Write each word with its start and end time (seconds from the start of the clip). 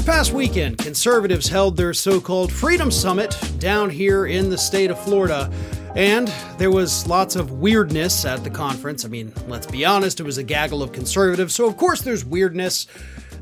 This 0.00 0.06
past 0.06 0.32
weekend, 0.32 0.78
conservatives 0.78 1.46
held 1.46 1.76
their 1.76 1.92
so 1.92 2.22
called 2.22 2.50
Freedom 2.50 2.90
Summit 2.90 3.38
down 3.58 3.90
here 3.90 4.24
in 4.24 4.48
the 4.48 4.56
state 4.56 4.90
of 4.90 4.98
Florida. 4.98 5.52
And 5.94 6.32
there 6.56 6.70
was 6.70 7.06
lots 7.06 7.36
of 7.36 7.52
weirdness 7.52 8.24
at 8.24 8.42
the 8.42 8.48
conference. 8.48 9.04
I 9.04 9.08
mean, 9.08 9.30
let's 9.46 9.66
be 9.66 9.84
honest, 9.84 10.18
it 10.18 10.22
was 10.22 10.38
a 10.38 10.42
gaggle 10.42 10.82
of 10.82 10.92
conservatives, 10.92 11.54
so 11.54 11.66
of 11.66 11.76
course 11.76 12.00
there's 12.00 12.24
weirdness. 12.24 12.86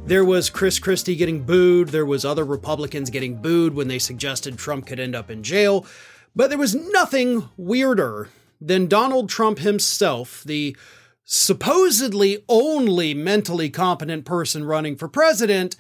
There 0.05 0.25
was 0.25 0.51
Chris 0.51 0.81
Christie 0.81 1.15
getting 1.15 1.45
booed, 1.45 1.91
there 1.91 2.05
was 2.05 2.25
other 2.25 2.45
Republicans 2.45 3.09
getting 3.09 3.37
booed 3.37 3.73
when 3.73 3.87
they 3.87 4.01
suggested 4.01 4.59
Trump 4.59 4.85
could 4.85 4.99
end 4.99 5.15
up 5.15 5.31
in 5.31 5.45
jail. 5.45 5.87
But 6.35 6.49
there 6.49 6.59
was 6.59 6.75
nothing 6.75 7.49
weirder 7.57 8.31
than 8.61 8.89
Donald 8.89 9.29
Trump 9.29 9.61
himself, 9.61 10.43
the 10.43 10.77
supposedly 11.25 12.45
only 12.49 13.15
mentally 13.15 13.71
competent 13.71 14.25
person 14.25 14.65
running 14.65 14.97
for 14.97 15.07
president, 15.07 15.77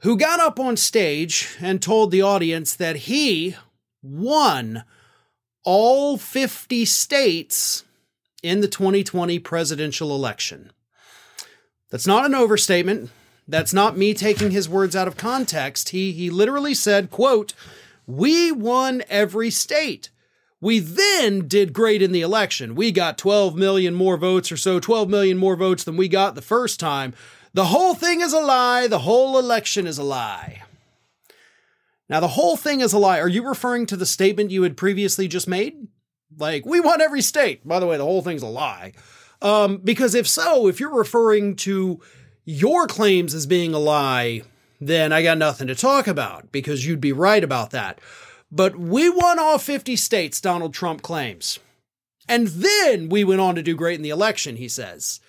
who 0.00 0.16
got 0.16 0.40
up 0.40 0.60
on 0.60 0.76
stage 0.76 1.56
and 1.60 1.80
told 1.80 2.10
the 2.10 2.22
audience 2.22 2.74
that 2.74 2.96
he 2.96 3.56
won 4.02 4.84
all 5.64 6.16
50 6.16 6.84
states 6.84 7.84
in 8.42 8.60
the 8.60 8.68
2020 8.68 9.38
presidential 9.40 10.14
election. 10.14 10.70
That's 11.90 12.06
not 12.06 12.26
an 12.26 12.34
overstatement. 12.34 13.10
That's 13.48 13.72
not 13.72 13.96
me 13.96 14.12
taking 14.12 14.50
his 14.50 14.68
words 14.68 14.96
out 14.96 15.08
of 15.08 15.16
context. 15.16 15.90
He 15.90 16.12
he 16.12 16.30
literally 16.30 16.74
said, 16.74 17.10
quote, 17.10 17.54
"We 18.06 18.50
won 18.50 19.02
every 19.08 19.50
state. 19.50 20.10
We 20.60 20.78
then 20.80 21.46
did 21.46 21.72
great 21.72 22.02
in 22.02 22.12
the 22.12 22.22
election. 22.22 22.74
We 22.74 22.90
got 22.90 23.18
12 23.18 23.56
million 23.56 23.94
more 23.94 24.16
votes 24.16 24.50
or 24.50 24.56
so, 24.56 24.80
12 24.80 25.08
million 25.08 25.36
more 25.36 25.54
votes 25.54 25.84
than 25.84 25.96
we 25.96 26.08
got 26.08 26.34
the 26.34 26.42
first 26.42 26.80
time. 26.80 27.14
The 27.56 27.64
whole 27.64 27.94
thing 27.94 28.20
is 28.20 28.34
a 28.34 28.38
lie. 28.38 28.86
The 28.86 28.98
whole 28.98 29.38
election 29.38 29.86
is 29.86 29.96
a 29.96 30.02
lie. 30.02 30.62
Now, 32.06 32.20
the 32.20 32.28
whole 32.28 32.54
thing 32.54 32.82
is 32.82 32.92
a 32.92 32.98
lie. 32.98 33.18
Are 33.18 33.28
you 33.28 33.48
referring 33.48 33.86
to 33.86 33.96
the 33.96 34.04
statement 34.04 34.50
you 34.50 34.62
had 34.62 34.76
previously 34.76 35.26
just 35.26 35.48
made? 35.48 35.88
Like, 36.36 36.66
we 36.66 36.80
won 36.80 37.00
every 37.00 37.22
state. 37.22 37.66
By 37.66 37.80
the 37.80 37.86
way, 37.86 37.96
the 37.96 38.04
whole 38.04 38.20
thing's 38.20 38.42
a 38.42 38.46
lie. 38.46 38.92
Um, 39.40 39.78
because 39.78 40.14
if 40.14 40.28
so, 40.28 40.68
if 40.68 40.80
you're 40.80 40.94
referring 40.94 41.56
to 41.56 41.98
your 42.44 42.86
claims 42.86 43.32
as 43.32 43.46
being 43.46 43.72
a 43.72 43.78
lie, 43.78 44.42
then 44.78 45.10
I 45.10 45.22
got 45.22 45.38
nothing 45.38 45.68
to 45.68 45.74
talk 45.74 46.06
about 46.06 46.52
because 46.52 46.86
you'd 46.86 47.00
be 47.00 47.12
right 47.12 47.42
about 47.42 47.70
that. 47.70 48.02
But 48.52 48.76
we 48.76 49.08
won 49.08 49.38
all 49.38 49.56
50 49.56 49.96
states, 49.96 50.42
Donald 50.42 50.74
Trump 50.74 51.00
claims. 51.00 51.58
And 52.28 52.48
then 52.48 53.08
we 53.08 53.24
went 53.24 53.40
on 53.40 53.54
to 53.54 53.62
do 53.62 53.74
great 53.74 53.96
in 53.96 54.02
the 54.02 54.10
election, 54.10 54.56
he 54.56 54.68
says. 54.68 55.20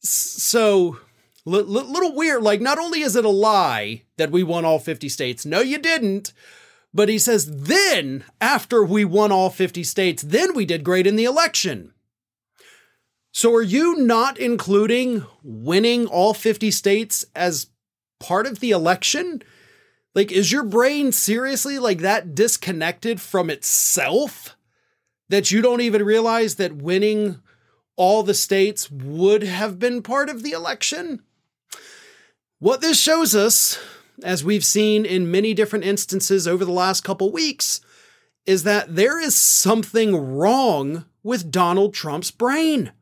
So 0.00 1.00
L- 1.46 1.62
little 1.62 2.14
weird. 2.14 2.42
Like, 2.42 2.60
not 2.60 2.78
only 2.78 3.02
is 3.02 3.16
it 3.16 3.24
a 3.24 3.30
lie 3.30 4.02
that 4.16 4.30
we 4.30 4.42
won 4.42 4.64
all 4.64 4.78
50 4.78 5.08
states, 5.08 5.44
no, 5.44 5.60
you 5.60 5.78
didn't. 5.78 6.32
But 6.92 7.08
he 7.08 7.18
says, 7.18 7.64
then, 7.64 8.24
after 8.40 8.84
we 8.84 9.04
won 9.04 9.32
all 9.32 9.50
50 9.50 9.82
states, 9.82 10.22
then 10.22 10.54
we 10.54 10.64
did 10.64 10.84
great 10.84 11.08
in 11.08 11.16
the 11.16 11.24
election. 11.24 11.92
So 13.32 13.52
are 13.52 13.62
you 13.62 13.96
not 13.96 14.38
including 14.38 15.26
winning 15.42 16.06
all 16.06 16.34
50 16.34 16.70
states 16.70 17.24
as 17.34 17.66
part 18.20 18.46
of 18.46 18.60
the 18.60 18.70
election? 18.70 19.42
Like, 20.14 20.30
is 20.30 20.52
your 20.52 20.62
brain 20.62 21.10
seriously 21.10 21.80
like 21.80 21.98
that 21.98 22.36
disconnected 22.36 23.20
from 23.20 23.50
itself 23.50 24.56
that 25.30 25.50
you 25.50 25.62
don't 25.62 25.80
even 25.80 26.04
realize 26.04 26.54
that 26.54 26.76
winning 26.76 27.40
all 27.96 28.22
the 28.22 28.34
states 28.34 28.88
would 28.88 29.42
have 29.42 29.80
been 29.80 30.00
part 30.00 30.28
of 30.28 30.44
the 30.44 30.52
election? 30.52 31.23
What 32.64 32.80
this 32.80 32.98
shows 32.98 33.34
us, 33.34 33.78
as 34.22 34.42
we've 34.42 34.64
seen 34.64 35.04
in 35.04 35.30
many 35.30 35.52
different 35.52 35.84
instances 35.84 36.48
over 36.48 36.64
the 36.64 36.72
last 36.72 37.04
couple 37.04 37.30
weeks, 37.30 37.82
is 38.46 38.62
that 38.62 38.96
there 38.96 39.20
is 39.20 39.36
something 39.36 40.34
wrong 40.34 41.04
with 41.22 41.50
Donald 41.50 41.92
Trump's 41.92 42.30
brain. 42.30 42.92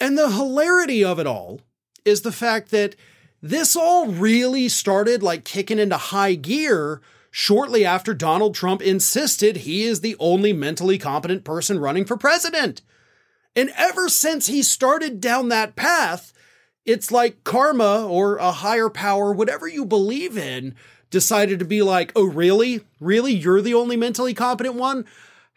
And 0.00 0.16
the 0.16 0.30
hilarity 0.30 1.02
of 1.02 1.18
it 1.18 1.26
all 1.26 1.62
is 2.04 2.22
the 2.22 2.30
fact 2.30 2.70
that 2.70 2.94
this 3.42 3.74
all 3.74 4.06
really 4.06 4.68
started 4.68 5.20
like 5.20 5.44
kicking 5.44 5.80
into 5.80 5.96
high 5.96 6.36
gear 6.36 7.02
shortly 7.32 7.84
after 7.84 8.14
Donald 8.14 8.54
Trump 8.54 8.80
insisted 8.82 9.56
he 9.56 9.82
is 9.82 10.00
the 10.00 10.14
only 10.20 10.52
mentally 10.52 10.96
competent 10.96 11.42
person 11.42 11.80
running 11.80 12.04
for 12.04 12.16
president. 12.16 12.82
And 13.56 13.72
ever 13.76 14.08
since 14.08 14.46
he 14.46 14.62
started 14.62 15.20
down 15.20 15.48
that 15.48 15.74
path, 15.74 16.32
it's 16.84 17.10
like 17.10 17.44
karma 17.44 18.06
or 18.06 18.36
a 18.36 18.52
higher 18.52 18.90
power, 18.90 19.32
whatever 19.32 19.66
you 19.66 19.84
believe 19.84 20.36
in, 20.36 20.74
decided 21.10 21.58
to 21.58 21.64
be 21.64 21.82
like, 21.82 22.12
oh, 22.14 22.24
really? 22.24 22.80
Really? 23.00 23.32
You're 23.32 23.62
the 23.62 23.74
only 23.74 23.96
mentally 23.96 24.34
competent 24.34 24.74
one? 24.74 25.06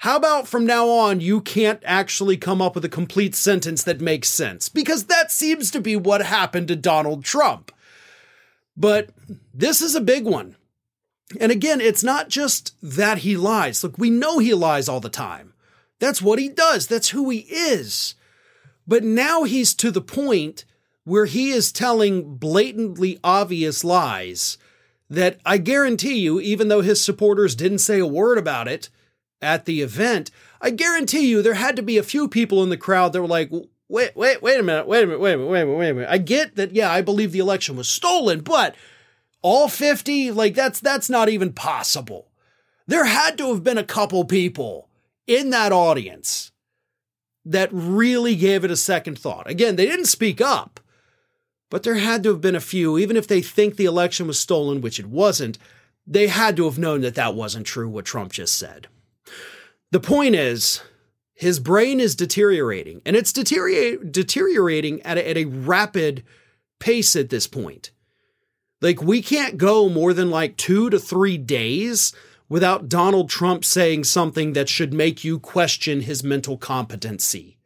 How 0.02 0.16
about 0.16 0.48
from 0.48 0.66
now 0.66 0.88
on, 0.90 1.22
you 1.22 1.42
can't 1.42 1.82
actually 1.84 2.38
come 2.38 2.62
up 2.62 2.76
with 2.76 2.86
a 2.86 2.90
complete 2.90 3.34
sentence 3.34 3.84
that 3.84 4.00
makes 4.00 4.30
sense? 4.30 4.70
Because 4.70 5.06
that 5.06 5.32
seems 5.32 5.72
to 5.72 5.82
be 5.82 5.96
what 5.96 6.22
happened 6.22 6.68
to 6.68 6.76
Donald 6.76 7.26
Trump. 7.26 7.72
But 8.76 9.10
this 9.54 9.82
is 9.82 9.96
a 9.96 10.02
big 10.02 10.26
one. 10.26 10.56
And 11.42 11.52
again, 11.52 11.82
it's 11.82 12.04
not 12.04 12.30
just 12.30 12.76
that 12.82 13.20
he 13.20 13.36
lies. 13.36 13.84
Look, 13.84 13.98
we 13.98 14.12
know 14.12 14.38
he 14.38 14.54
lies 14.54 14.88
all 14.88 15.00
the 15.00 15.10
time. 15.10 15.54
That's 16.00 16.22
what 16.22 16.38
he 16.38 16.48
does, 16.48 16.86
that's 16.86 17.10
who 17.10 17.30
he 17.32 17.40
is. 17.40 18.14
But 18.88 19.04
now 19.04 19.44
he's 19.44 19.74
to 19.76 19.90
the 19.90 20.00
point 20.00 20.64
where 21.08 21.26
he 21.26 21.52
is 21.52 21.72
telling 21.72 22.36
blatantly 22.36 23.18
obvious 23.24 23.86
lies 23.86 24.58
that 25.10 25.40
I 25.46 25.58
guarantee 25.58 26.20
you, 26.20 26.42
even 26.42 26.68
though 26.68 26.82
his 26.82 27.02
supporters 27.02 27.56
didn't 27.56 27.80
say 27.80 28.00
a 28.00 28.06
word 28.06 28.38
about 28.38 28.68
it 28.68 28.90
at 29.42 29.64
the 29.64 29.82
event, 29.82 30.32
I 30.60 30.70
guarantee 30.72 31.30
you 31.30 31.42
there 31.42 31.54
had 31.54 31.78
to 31.78 31.82
be 31.82 31.98
a 31.98 32.04
few 32.04 32.28
people 32.28 32.62
in 32.62 32.70
the 32.70 32.76
crowd 32.76 33.14
that 33.14 33.22
were 33.22 33.28
like, 33.28 33.50
wait, 33.88 34.18
wait, 34.18 34.42
wait 34.42 34.60
a 34.60 34.64
minute, 34.64 34.86
wait 34.86 35.06
a 35.06 35.08
minute, 35.08 35.22
wait 35.22 35.36
a 35.36 35.38
minute, 35.38 35.50
wait 35.50 35.62
a 35.62 35.66
minute, 35.66 35.78
wait 35.78 35.90
a 35.92 35.94
minute. 35.94 36.10
I 36.10 36.18
get 36.18 36.58
that, 36.58 36.74
yeah, 36.74 36.92
I 36.92 37.02
believe 37.02 37.32
the 37.32 37.40
election 37.40 37.78
was 37.78 37.88
stolen, 37.88 38.42
but 38.42 38.76
all 39.42 39.70
50, 39.70 40.32
like 40.32 40.56
that's 40.56 40.82
that's 40.82 41.10
not 41.10 41.30
even 41.30 41.54
possible. 41.54 42.28
There 42.86 43.06
had 43.06 43.38
to 43.38 43.48
have 43.54 43.64
been 43.64 43.78
a 43.78 43.84
couple 43.86 44.26
people 44.26 44.90
in 45.26 45.52
that 45.52 45.72
audience 45.72 46.52
that 47.46 47.70
really 47.72 48.36
gave 48.36 48.66
it 48.66 48.72
a 48.72 48.76
second 48.76 49.18
thought. 49.18 49.50
Again, 49.50 49.78
they 49.78 49.86
didn't 49.86 50.08
speak 50.08 50.42
up, 50.42 50.82
but 51.70 51.84
there 51.84 51.96
had 51.96 52.24
to 52.24 52.30
have 52.30 52.42
been 52.42 52.56
a 52.56 52.62
few, 52.62 52.98
even 52.98 53.18
if 53.18 53.28
they 53.28 53.42
think 53.42 53.76
the 53.76 53.86
election 53.86 54.28
was 54.28 54.40
stolen, 54.40 54.82
which 54.82 55.00
it 55.00 55.08
wasn't, 55.08 55.58
they 56.06 56.28
had 56.28 56.56
to 56.56 56.66
have 56.66 56.80
known 56.80 57.02
that 57.02 57.16
that 57.16 57.36
wasn't 57.36 57.68
true, 57.68 57.90
what 57.90 58.06
Trump 58.06 58.32
just 58.32 58.58
said. 58.58 58.88
The 59.92 60.00
point 60.00 60.36
is, 60.36 60.82
his 61.34 61.60
brain 61.60 62.00
is 62.00 62.16
deteriorating, 62.16 63.02
and 63.06 63.16
it's 63.16 63.34
deteriorate, 63.34 64.12
deteriorating 64.12 65.02
at 65.04 65.18
a, 65.18 65.30
at 65.30 65.38
a 65.38 65.46
rapid 65.46 66.24
pace 66.80 67.16
at 67.16 67.30
this 67.30 67.48
point. 67.48 67.92
Like, 68.82 69.02
we 69.02 69.22
can't 69.22 69.58
go 69.58 69.90
more 69.90 70.14
than 70.14 70.30
like 70.30 70.56
two 70.56 70.90
to 70.90 71.00
three 71.00 71.38
days 71.38 72.14
without 72.50 72.88
Donald 72.88 73.30
Trump 73.30 73.66
saying 73.66 74.06
something 74.06 74.54
that 74.54 74.70
should 74.70 74.94
make 74.94 75.24
you 75.24 75.40
question 75.40 76.02
his 76.02 76.24
mental 76.24 76.58
competency. 76.58 77.57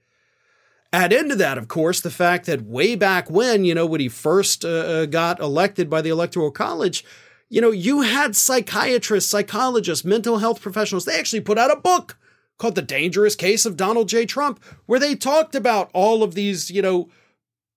Add 0.94 1.14
into 1.14 1.36
that, 1.38 1.58
of 1.58 1.70
course, 1.70 2.02
the 2.02 2.12
fact 2.12 2.46
that 2.48 2.64
way 2.64 2.96
back 2.96 3.30
when, 3.30 3.64
you 3.64 3.74
know, 3.74 3.86
when 3.86 4.02
he 4.02 4.10
first 4.10 4.66
uh, 4.66 4.68
uh, 4.68 5.06
got 5.06 5.40
elected 5.40 5.90
by 5.90 6.02
the 6.02 6.10
Electoral 6.10 6.52
College, 6.52 7.06
you 7.50 7.62
know, 7.62 7.72
you 7.72 8.02
had 8.02 8.36
psychiatrists, 8.36 9.30
psychologists, 9.30 10.04
mental 10.04 10.40
health 10.40 10.62
professionals. 10.62 11.06
They 11.06 11.18
actually 11.18 11.42
put 11.42 11.58
out 11.58 11.72
a 11.72 11.78
book 11.78 12.18
called 12.58 12.76
The 12.76 12.82
Dangerous 12.82 13.36
Case 13.36 13.66
of 13.66 13.78
Donald 13.78 14.10
J. 14.10 14.26
Trump, 14.26 14.62
where 14.86 15.00
they 15.00 15.16
talked 15.16 15.56
about 15.56 15.90
all 15.94 16.24
of 16.24 16.36
these, 16.36 16.70
you 16.70 16.82
know, 16.82 17.10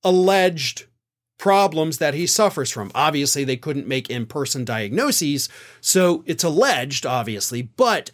alleged 0.02 0.86
problems 1.38 1.98
that 1.98 2.14
he 2.14 2.26
suffers 2.26 2.70
from. 2.70 2.90
Obviously, 2.94 3.44
they 3.44 3.56
couldn't 3.56 3.86
make 3.86 4.10
in 4.10 4.26
person 4.26 4.64
diagnoses, 4.64 5.48
so 5.80 6.24
it's 6.26 6.44
alleged, 6.44 7.06
obviously, 7.06 7.62
but 7.62 8.10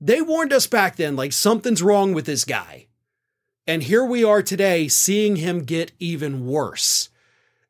they 0.00 0.20
warned 0.20 0.52
us 0.52 0.66
back 0.66 0.96
then 0.96 1.14
like 1.14 1.32
something's 1.32 1.82
wrong 1.82 2.12
with 2.12 2.26
this 2.26 2.44
guy. 2.44 2.86
And 3.66 3.84
here 3.84 4.04
we 4.04 4.24
are 4.24 4.42
today 4.42 4.88
seeing 4.88 5.36
him 5.36 5.62
get 5.62 5.92
even 6.00 6.46
worse. 6.46 7.10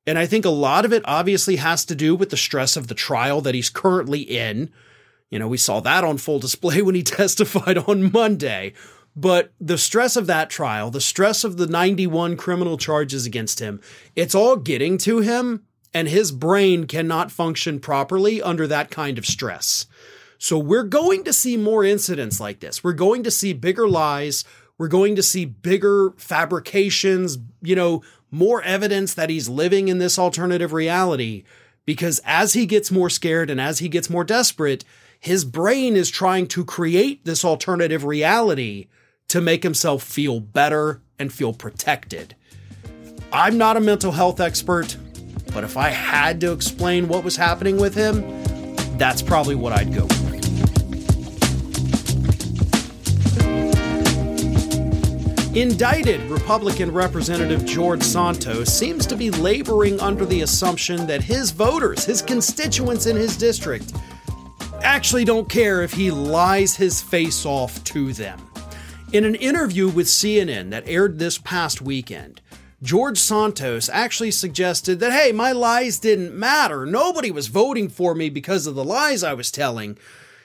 And 0.06 0.18
I 0.18 0.26
think 0.26 0.44
a 0.44 0.50
lot 0.50 0.84
of 0.84 0.92
it 0.92 1.02
obviously 1.04 1.56
has 1.56 1.84
to 1.84 1.94
do 1.94 2.14
with 2.14 2.30
the 2.30 2.36
stress 2.36 2.76
of 2.76 2.88
the 2.88 2.94
trial 2.94 3.40
that 3.42 3.54
he's 3.54 3.68
currently 3.68 4.20
in. 4.20 4.70
You 5.30 5.38
know, 5.38 5.48
we 5.48 5.58
saw 5.58 5.80
that 5.80 6.02
on 6.02 6.18
full 6.18 6.38
display 6.38 6.82
when 6.82 6.94
he 6.94 7.02
testified 7.02 7.78
on 7.78 8.10
Monday. 8.10 8.72
But 9.14 9.52
the 9.60 9.76
stress 9.76 10.16
of 10.16 10.26
that 10.26 10.48
trial, 10.48 10.90
the 10.90 11.00
stress 11.00 11.44
of 11.44 11.58
the 11.58 11.66
91 11.66 12.36
criminal 12.38 12.78
charges 12.78 13.26
against 13.26 13.60
him, 13.60 13.80
it's 14.16 14.34
all 14.34 14.56
getting 14.56 14.96
to 14.98 15.18
him, 15.18 15.66
and 15.92 16.08
his 16.08 16.32
brain 16.32 16.86
cannot 16.86 17.30
function 17.30 17.78
properly 17.78 18.40
under 18.40 18.66
that 18.66 18.90
kind 18.90 19.18
of 19.18 19.26
stress. 19.26 19.86
So 20.38 20.58
we're 20.58 20.82
going 20.82 21.24
to 21.24 21.32
see 21.32 21.58
more 21.58 21.84
incidents 21.84 22.40
like 22.40 22.60
this. 22.60 22.82
We're 22.82 22.94
going 22.94 23.22
to 23.24 23.30
see 23.30 23.52
bigger 23.52 23.86
lies. 23.86 24.44
We're 24.82 24.88
going 24.88 25.14
to 25.14 25.22
see 25.22 25.44
bigger 25.44 26.10
fabrications, 26.16 27.38
you 27.60 27.76
know, 27.76 28.02
more 28.32 28.60
evidence 28.62 29.14
that 29.14 29.30
he's 29.30 29.48
living 29.48 29.86
in 29.86 29.98
this 29.98 30.18
alternative 30.18 30.72
reality 30.72 31.44
because 31.86 32.20
as 32.24 32.54
he 32.54 32.66
gets 32.66 32.90
more 32.90 33.08
scared 33.08 33.48
and 33.48 33.60
as 33.60 33.78
he 33.78 33.88
gets 33.88 34.10
more 34.10 34.24
desperate, 34.24 34.84
his 35.20 35.44
brain 35.44 35.94
is 35.94 36.10
trying 36.10 36.48
to 36.48 36.64
create 36.64 37.24
this 37.24 37.44
alternative 37.44 38.02
reality 38.02 38.88
to 39.28 39.40
make 39.40 39.62
himself 39.62 40.02
feel 40.02 40.40
better 40.40 41.00
and 41.16 41.32
feel 41.32 41.52
protected. 41.52 42.34
I'm 43.32 43.56
not 43.56 43.76
a 43.76 43.80
mental 43.80 44.10
health 44.10 44.40
expert, 44.40 44.96
but 45.54 45.62
if 45.62 45.76
I 45.76 45.90
had 45.90 46.40
to 46.40 46.50
explain 46.50 47.06
what 47.06 47.22
was 47.22 47.36
happening 47.36 47.76
with 47.76 47.94
him, 47.94 48.18
that's 48.98 49.22
probably 49.22 49.54
what 49.54 49.72
I'd 49.72 49.94
go 49.94 50.06
with. 50.06 50.21
Indicted 55.54 56.22
Republican 56.30 56.90
Representative 56.90 57.66
George 57.66 58.02
Santos 58.02 58.72
seems 58.72 59.04
to 59.04 59.14
be 59.14 59.30
laboring 59.30 60.00
under 60.00 60.24
the 60.24 60.40
assumption 60.40 61.06
that 61.06 61.22
his 61.22 61.50
voters, 61.50 62.06
his 62.06 62.22
constituents 62.22 63.04
in 63.04 63.16
his 63.16 63.36
district, 63.36 63.92
actually 64.82 65.26
don't 65.26 65.50
care 65.50 65.82
if 65.82 65.92
he 65.92 66.10
lies 66.10 66.74
his 66.74 67.02
face 67.02 67.44
off 67.44 67.84
to 67.84 68.14
them. 68.14 68.40
In 69.12 69.26
an 69.26 69.34
interview 69.34 69.90
with 69.90 70.06
CNN 70.06 70.70
that 70.70 70.88
aired 70.88 71.18
this 71.18 71.36
past 71.36 71.82
weekend, 71.82 72.40
George 72.82 73.18
Santos 73.18 73.90
actually 73.90 74.30
suggested 74.30 75.00
that, 75.00 75.12
hey, 75.12 75.32
my 75.32 75.52
lies 75.52 75.98
didn't 75.98 76.34
matter. 76.34 76.86
Nobody 76.86 77.30
was 77.30 77.48
voting 77.48 77.90
for 77.90 78.14
me 78.14 78.30
because 78.30 78.66
of 78.66 78.74
the 78.74 78.82
lies 78.82 79.22
I 79.22 79.34
was 79.34 79.50
telling. 79.50 79.98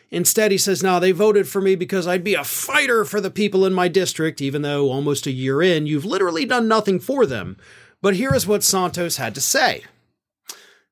Instead, 0.09 0.51
he 0.51 0.57
says, 0.57 0.81
now 0.81 0.99
they 0.99 1.11
voted 1.11 1.47
for 1.47 1.61
me 1.61 1.75
because 1.75 2.07
I'd 2.07 2.23
be 2.23 2.33
a 2.33 2.43
fighter 2.43 3.03
for 3.03 3.19
the 3.19 3.31
people 3.31 3.65
in 3.65 3.73
my 3.73 3.87
district, 3.87 4.41
even 4.41 4.61
though 4.61 4.89
almost 4.89 5.27
a 5.27 5.31
year 5.31 5.61
in, 5.61 5.85
you've 5.85 6.05
literally 6.05 6.45
done 6.45 6.67
nothing 6.67 6.99
for 6.99 7.25
them. 7.25 7.57
But 8.01 8.15
here 8.15 8.33
is 8.33 8.47
what 8.47 8.63
Santos 8.63 9.17
had 9.17 9.35
to 9.35 9.41
say. 9.41 9.83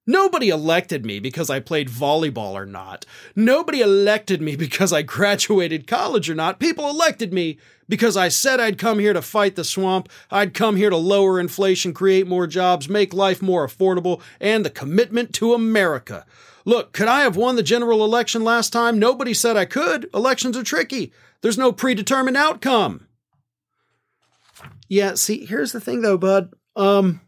Nobody 0.07 0.49
elected 0.49 1.05
me 1.05 1.19
because 1.19 1.49
I 1.49 1.59
played 1.59 1.89
volleyball 1.89 2.53
or 2.53 2.65
not. 2.65 3.05
Nobody 3.35 3.81
elected 3.81 4.41
me 4.41 4.55
because 4.65 4.93
I 4.93 5.01
graduated 5.01 5.87
college 5.87 6.29
or 6.29 6.35
not. 6.35 6.59
People 6.59 6.89
elected 6.89 7.33
me 7.33 7.57
because 7.87 8.15
I 8.17 8.29
said 8.29 8.59
I'd 8.59 8.77
come 8.77 8.99
here 8.99 9.13
to 9.13 9.21
fight 9.21 9.55
the 9.55 9.63
swamp. 9.63 10.09
I'd 10.29 10.53
come 10.53 10.75
here 10.75 10.89
to 10.89 10.97
lower 10.97 11.39
inflation, 11.39 11.93
create 11.93 12.27
more 12.27 12.47
jobs, 12.47 12.89
make 12.89 13.13
life 13.13 13.41
more 13.41 13.65
affordable, 13.67 14.21
and 14.39 14.63
the 14.63 14.69
commitment 14.69 15.33
to 15.35 15.53
America. 15.53 16.25
Look, 16.65 16.93
could 16.93 17.07
I 17.07 17.21
have 17.21 17.35
won 17.35 17.55
the 17.55 17.63
general 17.63 18.03
election 18.03 18.43
last 18.43 18.73
time? 18.73 18.97
Nobody 18.97 19.33
said 19.33 19.55
I 19.55 19.65
could. 19.65 20.09
Elections 20.13 20.57
are 20.57 20.63
tricky. 20.63 21.13
There's 21.41 21.59
no 21.59 21.71
predetermined 21.71 22.37
outcome. 22.37 23.07
Yeah, 24.87 25.13
see, 25.15 25.45
here's 25.45 25.71
the 25.71 25.79
thing 25.79 26.01
though, 26.01 26.17
bud. 26.17 26.53
Um 26.75 27.21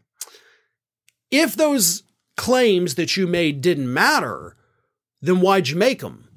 if 1.30 1.54
those 1.56 2.02
claims 2.38 2.94
that 2.94 3.18
you 3.18 3.26
made 3.26 3.60
didn't 3.60 3.92
matter, 3.92 4.56
then 5.20 5.42
why'd 5.42 5.68
you 5.68 5.76
make 5.76 6.00
them? 6.00 6.28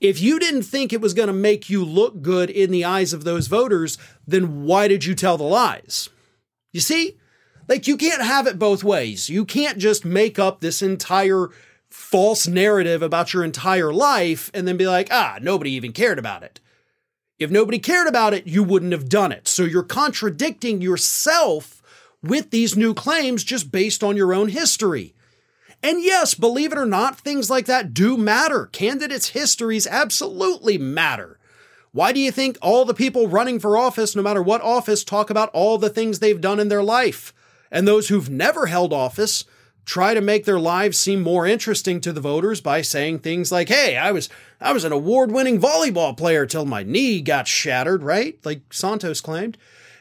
If 0.00 0.20
you 0.20 0.38
didn't 0.38 0.64
think 0.64 0.92
it 0.92 1.00
was 1.00 1.14
going 1.14 1.28
to 1.28 1.32
make 1.32 1.70
you 1.70 1.84
look 1.84 2.20
good 2.20 2.50
in 2.50 2.70
the 2.70 2.84
eyes 2.84 3.12
of 3.12 3.24
those 3.24 3.46
voters, 3.46 3.96
then 4.26 4.64
why 4.64 4.88
did 4.88 5.04
you 5.04 5.14
tell 5.14 5.38
the 5.38 5.44
lies? 5.44 6.10
You 6.72 6.80
see? 6.80 7.18
Like, 7.68 7.86
you 7.86 7.96
can't 7.96 8.22
have 8.22 8.46
it 8.46 8.58
both 8.58 8.82
ways. 8.82 9.30
You 9.30 9.44
can't 9.44 9.78
just 9.78 10.04
make 10.04 10.38
up 10.38 10.60
this 10.60 10.82
entire 10.82 11.48
false 11.88 12.46
narrative 12.46 13.02
about 13.02 13.32
your 13.32 13.44
entire 13.44 13.92
life 13.92 14.50
and 14.52 14.66
then 14.66 14.76
be 14.76 14.86
like, 14.86 15.08
ah, 15.10 15.38
nobody 15.40 15.70
even 15.72 15.92
cared 15.92 16.18
about 16.18 16.42
it. 16.42 16.60
If 17.38 17.50
nobody 17.50 17.78
cared 17.78 18.06
about 18.06 18.34
it, 18.34 18.46
you 18.46 18.62
wouldn't 18.62 18.92
have 18.92 19.08
done 19.08 19.32
it. 19.32 19.48
So 19.48 19.62
you're 19.62 19.82
contradicting 19.82 20.82
yourself 20.82 21.79
with 22.22 22.50
these 22.50 22.76
new 22.76 22.94
claims 22.94 23.44
just 23.44 23.72
based 23.72 24.04
on 24.04 24.16
your 24.16 24.34
own 24.34 24.48
history. 24.48 25.14
And 25.82 26.02
yes, 26.02 26.34
believe 26.34 26.72
it 26.72 26.78
or 26.78 26.86
not, 26.86 27.20
things 27.20 27.48
like 27.48 27.66
that 27.66 27.94
do 27.94 28.16
matter. 28.16 28.66
Candidates' 28.66 29.28
histories 29.28 29.86
absolutely 29.86 30.76
matter. 30.76 31.38
Why 31.92 32.12
do 32.12 32.20
you 32.20 32.30
think 32.30 32.58
all 32.60 32.84
the 32.84 32.94
people 32.94 33.28
running 33.28 33.58
for 33.58 33.76
office, 33.76 34.14
no 34.14 34.22
matter 34.22 34.42
what 34.42 34.60
office, 34.60 35.02
talk 35.02 35.30
about 35.30 35.50
all 35.50 35.78
the 35.78 35.90
things 35.90 36.18
they've 36.18 36.40
done 36.40 36.60
in 36.60 36.68
their 36.68 36.82
life? 36.82 37.32
And 37.70 37.88
those 37.88 38.08
who've 38.08 38.28
never 38.28 38.66
held 38.66 38.92
office 38.92 39.44
try 39.86 40.14
to 40.14 40.20
make 40.20 40.44
their 40.44 40.60
lives 40.60 40.98
seem 40.98 41.22
more 41.22 41.46
interesting 41.46 42.00
to 42.02 42.12
the 42.12 42.20
voters 42.20 42.60
by 42.60 42.82
saying 42.82 43.20
things 43.20 43.50
like, 43.50 43.68
"Hey, 43.68 43.96
I 43.96 44.12
was 44.12 44.28
I 44.60 44.72
was 44.72 44.84
an 44.84 44.92
award-winning 44.92 45.60
volleyball 45.60 46.16
player 46.16 46.46
till 46.46 46.66
my 46.66 46.82
knee 46.82 47.20
got 47.22 47.48
shattered," 47.48 48.02
right? 48.02 48.38
Like 48.44 48.60
Santos 48.72 49.20
claimed. 49.20 49.56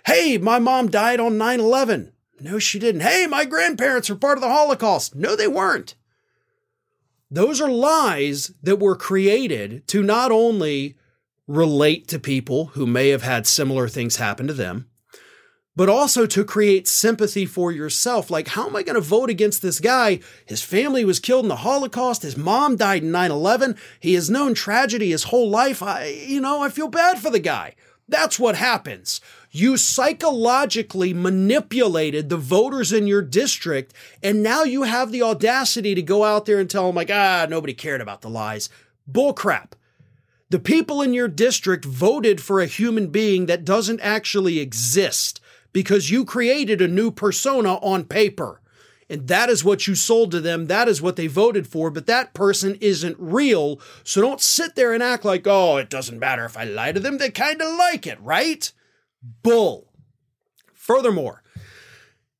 "Hey, 0.05 0.37
my 0.37 0.59
mom 0.59 0.89
died 0.89 1.19
on 1.19 1.37
9/11." 1.37 2.11
No, 2.39 2.59
she 2.59 2.79
didn't. 2.79 3.01
"Hey, 3.01 3.27
my 3.27 3.45
grandparents 3.45 4.09
were 4.09 4.15
part 4.15 4.37
of 4.37 4.41
the 4.41 4.49
Holocaust." 4.49 5.15
No, 5.15 5.35
they 5.35 5.47
weren't. 5.47 5.95
Those 7.31 7.61
are 7.61 7.69
lies 7.69 8.51
that 8.63 8.79
were 8.79 8.95
created 8.95 9.87
to 9.89 10.01
not 10.01 10.31
only 10.31 10.95
relate 11.47 12.07
to 12.07 12.19
people 12.19 12.67
who 12.73 12.85
may 12.85 13.09
have 13.09 13.23
had 13.23 13.45
similar 13.45 13.87
things 13.87 14.15
happen 14.15 14.47
to 14.47 14.53
them, 14.53 14.87
but 15.75 15.89
also 15.89 16.25
to 16.25 16.43
create 16.43 16.87
sympathy 16.87 17.45
for 17.45 17.71
yourself. 17.71 18.29
Like, 18.29 18.49
how 18.49 18.67
am 18.67 18.75
I 18.75 18.83
going 18.83 18.95
to 18.95 19.01
vote 19.01 19.29
against 19.29 19.61
this 19.61 19.79
guy? 19.79 20.19
His 20.45 20.61
family 20.61 21.05
was 21.05 21.19
killed 21.19 21.45
in 21.45 21.49
the 21.49 21.57
Holocaust. 21.57 22.21
His 22.21 22.35
mom 22.35 22.75
died 22.75 23.03
in 23.03 23.11
9 23.11 23.31
11. 23.31 23.77
He 23.99 24.15
has 24.15 24.29
known 24.29 24.53
tragedy 24.53 25.11
his 25.11 25.23
whole 25.25 25.49
life. 25.49 25.81
I, 25.81 26.07
you 26.07 26.41
know, 26.41 26.61
I 26.61 26.69
feel 26.69 26.87
bad 26.87 27.19
for 27.19 27.29
the 27.29 27.39
guy. 27.39 27.75
That's 28.07 28.39
what 28.39 28.55
happens. 28.55 29.21
You 29.51 29.77
psychologically 29.77 31.13
manipulated 31.13 32.29
the 32.29 32.37
voters 32.37 32.93
in 32.93 33.07
your 33.07 33.23
district, 33.23 33.93
and 34.21 34.43
now 34.43 34.63
you 34.63 34.83
have 34.83 35.11
the 35.11 35.23
audacity 35.23 35.95
to 35.95 36.01
go 36.01 36.23
out 36.23 36.45
there 36.45 36.59
and 36.59 36.69
tell 36.69 36.87
them, 36.87 36.95
like, 36.95 37.09
ah, 37.11 37.47
nobody 37.49 37.73
cared 37.73 38.01
about 38.01 38.21
the 38.21 38.29
lies. 38.29 38.69
Bullcrap. 39.11 39.71
The 40.51 40.59
people 40.59 41.01
in 41.01 41.13
your 41.13 41.27
district 41.27 41.85
voted 41.85 42.41
for 42.41 42.59
a 42.59 42.65
human 42.65 43.07
being 43.07 43.47
that 43.47 43.65
doesn't 43.65 44.01
actually 44.01 44.59
exist 44.59 45.39
because 45.73 46.09
you 46.09 46.25
created 46.25 46.81
a 46.81 46.87
new 46.87 47.11
persona 47.11 47.75
on 47.75 48.03
paper. 48.05 48.59
And 49.09 49.27
that 49.27 49.49
is 49.49 49.63
what 49.63 49.87
you 49.87 49.95
sold 49.95 50.31
to 50.31 50.39
them. 50.39 50.67
That 50.67 50.87
is 50.87 51.01
what 51.01 51.15
they 51.15 51.27
voted 51.27 51.67
for. 51.67 51.89
But 51.89 52.05
that 52.05 52.33
person 52.33 52.75
isn't 52.81 53.17
real. 53.19 53.79
So 54.03 54.21
don't 54.21 54.41
sit 54.41 54.75
there 54.75 54.93
and 54.93 55.01
act 55.01 55.25
like, 55.25 55.47
oh, 55.47 55.77
it 55.77 55.89
doesn't 55.89 56.19
matter 56.19 56.45
if 56.45 56.55
I 56.55 56.63
lie 56.63 56.91
to 56.91 56.99
them. 56.99 57.17
They 57.17 57.31
kind 57.31 57.61
of 57.61 57.75
like 57.75 58.05
it, 58.05 58.21
right? 58.21 58.71
Bull. 59.21 59.91
Furthermore, 60.73 61.43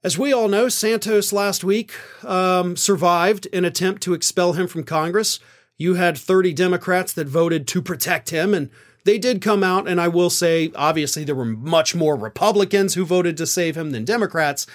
as 0.04 0.18
we 0.18 0.32
all 0.32 0.48
know, 0.48 0.70
Santos 0.70 1.34
last 1.34 1.64
week 1.64 1.94
um, 2.24 2.78
survived 2.78 3.48
an 3.52 3.66
attempt 3.66 4.02
to 4.04 4.14
expel 4.14 4.54
him 4.54 4.68
from 4.68 4.84
Congress. 4.84 5.40
You 5.78 5.96
had 5.96 6.18
30 6.18 6.54
Democrats 6.54 7.14
that 7.14 7.28
voted 7.28 7.68
to 7.68 7.82
protect 7.82 8.30
him, 8.30 8.54
and 8.54 8.70
they 9.06 9.18
did 9.18 9.42
come 9.42 9.64
out, 9.64 9.88
and 9.88 10.00
I 10.00 10.08
will 10.08 10.30
say, 10.30 10.72
obviously, 10.76 11.24
there 11.24 11.36
were 11.36 11.46
much 11.46 11.96
more 11.96 12.16
Republicans 12.16 12.94
who 12.94 13.06
voted 13.06 13.36
to 13.38 13.46
save 13.46 13.76
him 13.76 13.92
than 13.92 14.06
Democrats, 14.06 14.66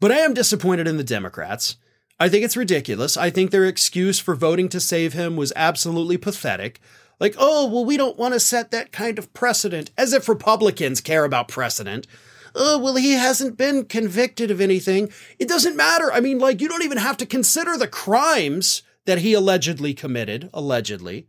but 0.00 0.12
I 0.12 0.18
am 0.18 0.34
disappointed 0.34 0.86
in 0.86 0.96
the 0.96 1.04
Democrats. 1.04 1.76
I 2.20 2.28
think 2.28 2.44
it's 2.44 2.56
ridiculous. 2.56 3.16
I 3.16 3.30
think 3.30 3.50
their 3.50 3.66
excuse 3.66 4.18
for 4.18 4.34
voting 4.34 4.68
to 4.70 4.80
save 4.80 5.14
him 5.14 5.36
was 5.36 5.52
absolutely 5.56 6.16
pathetic. 6.16 6.80
Like, 7.24 7.36
oh, 7.38 7.66
well, 7.68 7.86
we 7.86 7.96
don't 7.96 8.18
want 8.18 8.34
to 8.34 8.38
set 8.38 8.70
that 8.70 8.92
kind 8.92 9.18
of 9.18 9.32
precedent, 9.32 9.90
as 9.96 10.12
if 10.12 10.28
Republicans 10.28 11.00
care 11.00 11.24
about 11.24 11.48
precedent. 11.48 12.06
Oh, 12.54 12.78
well, 12.78 12.96
he 12.96 13.12
hasn't 13.12 13.56
been 13.56 13.86
convicted 13.86 14.50
of 14.50 14.60
anything. 14.60 15.10
It 15.38 15.48
doesn't 15.48 15.74
matter. 15.74 16.12
I 16.12 16.20
mean, 16.20 16.38
like, 16.38 16.60
you 16.60 16.68
don't 16.68 16.84
even 16.84 16.98
have 16.98 17.16
to 17.16 17.24
consider 17.24 17.78
the 17.78 17.88
crimes 17.88 18.82
that 19.06 19.20
he 19.20 19.32
allegedly 19.32 19.94
committed, 19.94 20.50
allegedly. 20.52 21.26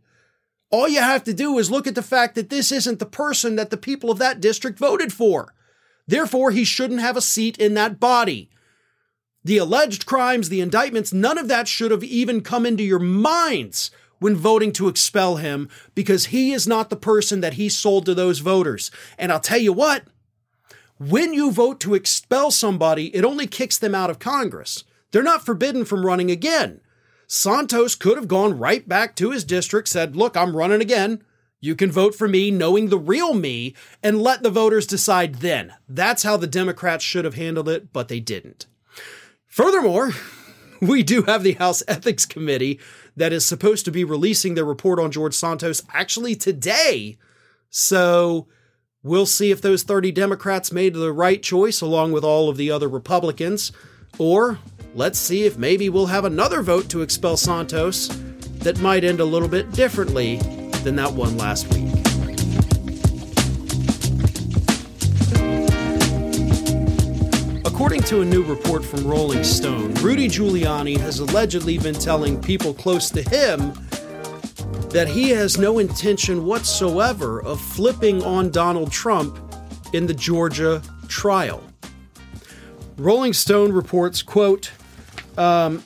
All 0.70 0.86
you 0.86 1.00
have 1.00 1.24
to 1.24 1.32
do 1.32 1.56
is 1.56 1.70
look 1.70 1.86
at 1.86 1.94
the 1.94 2.02
fact 2.02 2.34
that 2.34 2.50
this 2.50 2.72
isn't 2.72 2.98
the 2.98 3.06
person 3.06 3.56
that 3.56 3.70
the 3.70 3.78
people 3.78 4.10
of 4.10 4.18
that 4.18 4.38
district 4.38 4.78
voted 4.78 5.14
for. 5.14 5.54
Therefore, 6.06 6.50
he 6.50 6.64
shouldn't 6.64 7.00
have 7.00 7.16
a 7.16 7.22
seat 7.22 7.56
in 7.56 7.72
that 7.72 7.98
body. 7.98 8.50
The 9.42 9.56
alleged 9.56 10.04
crimes, 10.04 10.50
the 10.50 10.60
indictments, 10.60 11.14
none 11.14 11.38
of 11.38 11.48
that 11.48 11.68
should 11.68 11.90
have 11.90 12.04
even 12.04 12.42
come 12.42 12.66
into 12.66 12.82
your 12.82 12.98
minds 12.98 13.90
when 14.18 14.34
voting 14.36 14.72
to 14.72 14.88
expel 14.88 15.36
him 15.36 15.68
because 15.94 16.26
he 16.26 16.52
is 16.52 16.66
not 16.66 16.90
the 16.90 16.96
person 16.96 17.40
that 17.40 17.54
he 17.54 17.68
sold 17.68 18.06
to 18.06 18.14
those 18.14 18.38
voters. 18.38 18.90
And 19.18 19.32
I'll 19.32 19.40
tell 19.40 19.58
you 19.58 19.72
what, 19.72 20.04
when 20.98 21.34
you 21.34 21.50
vote 21.50 21.80
to 21.80 21.94
expel 21.94 22.50
somebody, 22.50 23.14
it 23.14 23.24
only 23.24 23.46
kicks 23.46 23.78
them 23.78 23.94
out 23.94 24.10
of 24.10 24.18
Congress. 24.18 24.84
They're 25.10 25.22
not 25.22 25.44
forbidden 25.44 25.84
from 25.84 26.06
running 26.06 26.30
again. 26.30 26.80
Santos 27.26 27.94
could 27.94 28.16
have 28.16 28.28
gone 28.28 28.58
right 28.58 28.88
back 28.88 29.16
to 29.16 29.30
his 29.30 29.44
district, 29.44 29.88
said, 29.88 30.16
Look, 30.16 30.36
I'm 30.36 30.56
running 30.56 30.80
again. 30.80 31.22
You 31.60 31.74
can 31.74 31.90
vote 31.90 32.14
for 32.14 32.28
me 32.28 32.50
knowing 32.50 32.88
the 32.88 32.98
real 32.98 33.34
me 33.34 33.74
and 34.02 34.22
let 34.22 34.42
the 34.42 34.50
voters 34.50 34.86
decide 34.86 35.36
then. 35.36 35.74
That's 35.88 36.22
how 36.22 36.36
the 36.36 36.46
Democrats 36.46 37.02
should 37.02 37.24
have 37.24 37.34
handled 37.34 37.68
it, 37.68 37.92
but 37.92 38.08
they 38.08 38.20
didn't. 38.20 38.66
Furthermore, 39.46 40.12
we 40.80 41.02
do 41.02 41.22
have 41.22 41.42
the 41.42 41.54
House 41.54 41.82
Ethics 41.88 42.24
Committee 42.24 42.80
that 43.16 43.32
is 43.32 43.44
supposed 43.44 43.84
to 43.84 43.90
be 43.90 44.04
releasing 44.04 44.54
their 44.54 44.64
report 44.64 44.98
on 44.98 45.10
George 45.10 45.34
Santos 45.34 45.82
actually 45.92 46.34
today. 46.34 47.18
So 47.70 48.46
we'll 49.02 49.26
see 49.26 49.50
if 49.50 49.60
those 49.60 49.82
30 49.82 50.12
Democrats 50.12 50.72
made 50.72 50.94
the 50.94 51.12
right 51.12 51.42
choice 51.42 51.80
along 51.80 52.12
with 52.12 52.24
all 52.24 52.48
of 52.48 52.56
the 52.56 52.70
other 52.70 52.88
Republicans, 52.88 53.72
or 54.18 54.58
let's 54.94 55.18
see 55.18 55.44
if 55.44 55.58
maybe 55.58 55.88
we'll 55.88 56.06
have 56.06 56.24
another 56.24 56.62
vote 56.62 56.88
to 56.90 57.02
expel 57.02 57.36
Santos 57.36 58.08
that 58.58 58.80
might 58.80 59.04
end 59.04 59.20
a 59.20 59.24
little 59.24 59.48
bit 59.48 59.70
differently 59.72 60.36
than 60.82 60.96
that 60.96 61.12
one 61.12 61.36
last 61.36 61.72
week. 61.74 62.05
According 67.76 68.04
to 68.04 68.22
a 68.22 68.24
new 68.24 68.42
report 68.42 68.82
from 68.82 69.06
Rolling 69.06 69.44
Stone, 69.44 69.92
Rudy 69.96 70.28
Giuliani 70.28 70.98
has 70.98 71.18
allegedly 71.18 71.76
been 71.76 71.94
telling 71.94 72.40
people 72.40 72.72
close 72.72 73.10
to 73.10 73.20
him 73.20 73.74
that 74.88 75.06
he 75.06 75.28
has 75.28 75.58
no 75.58 75.78
intention 75.78 76.46
whatsoever 76.46 77.42
of 77.42 77.60
flipping 77.60 78.22
on 78.22 78.50
Donald 78.50 78.90
Trump 78.90 79.38
in 79.92 80.06
the 80.06 80.14
Georgia 80.14 80.80
trial. 81.06 81.62
Rolling 82.96 83.34
Stone 83.34 83.72
reports, 83.72 84.22
quote, 84.22 84.72
um, 85.36 85.84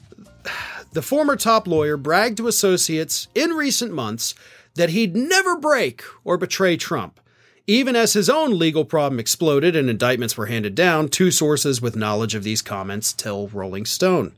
the 0.93 1.03
former 1.03 1.35
top 1.35 1.67
lawyer 1.67 1.97
bragged 1.97 2.37
to 2.37 2.47
associates 2.47 3.27
in 3.35 3.51
recent 3.51 3.93
months 3.93 4.37
that 4.77 4.91
he'd 4.91 5.17
never 5.17 5.57
break 5.57 6.05
or 6.23 6.37
betray 6.37 6.77
Trump. 6.77 7.20
Even 7.71 7.95
as 7.95 8.15
his 8.15 8.29
own 8.29 8.59
legal 8.59 8.85
problem 8.85 9.21
exploded 9.21 9.77
and 9.77 9.89
indictments 9.89 10.37
were 10.37 10.47
handed 10.47 10.75
down, 10.75 11.09
two 11.09 11.31
sources 11.31 11.81
with 11.81 11.95
knowledge 11.95 12.35
of 12.35 12.43
these 12.43 12.62
comments 12.62 13.12
tell 13.12 13.47
Rolling 13.47 13.87
Stone. 13.87 14.33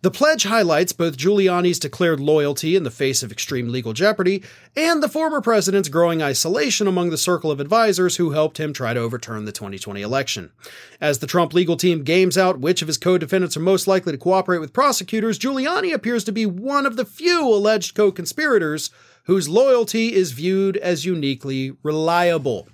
The 0.00 0.10
pledge 0.12 0.44
highlights 0.44 0.92
both 0.92 1.16
Giuliani's 1.16 1.80
declared 1.80 2.20
loyalty 2.20 2.76
in 2.76 2.84
the 2.84 2.90
face 2.90 3.24
of 3.24 3.32
extreme 3.32 3.68
legal 3.68 3.92
jeopardy 3.92 4.44
and 4.76 5.02
the 5.02 5.08
former 5.08 5.40
president's 5.40 5.88
growing 5.88 6.22
isolation 6.22 6.86
among 6.86 7.10
the 7.10 7.18
circle 7.18 7.50
of 7.50 7.58
advisors 7.58 8.16
who 8.16 8.30
helped 8.30 8.60
him 8.60 8.72
try 8.72 8.94
to 8.94 9.00
overturn 9.00 9.44
the 9.44 9.50
2020 9.50 10.00
election. 10.00 10.52
As 11.00 11.18
the 11.18 11.26
Trump 11.26 11.52
legal 11.52 11.76
team 11.76 12.04
games 12.04 12.38
out 12.38 12.60
which 12.60 12.80
of 12.80 12.86
his 12.86 12.96
co 12.96 13.18
defendants 13.18 13.56
are 13.56 13.60
most 13.60 13.88
likely 13.88 14.12
to 14.12 14.18
cooperate 14.18 14.60
with 14.60 14.72
prosecutors, 14.72 15.38
Giuliani 15.38 15.92
appears 15.92 16.22
to 16.24 16.32
be 16.32 16.46
one 16.46 16.86
of 16.86 16.96
the 16.96 17.04
few 17.04 17.48
alleged 17.48 17.96
co 17.96 18.12
conspirators 18.12 18.90
whose 19.24 19.48
loyalty 19.48 20.14
is 20.14 20.32
viewed 20.32 20.76
as 20.76 21.04
uniquely 21.04 21.76
reliable. 21.82 22.68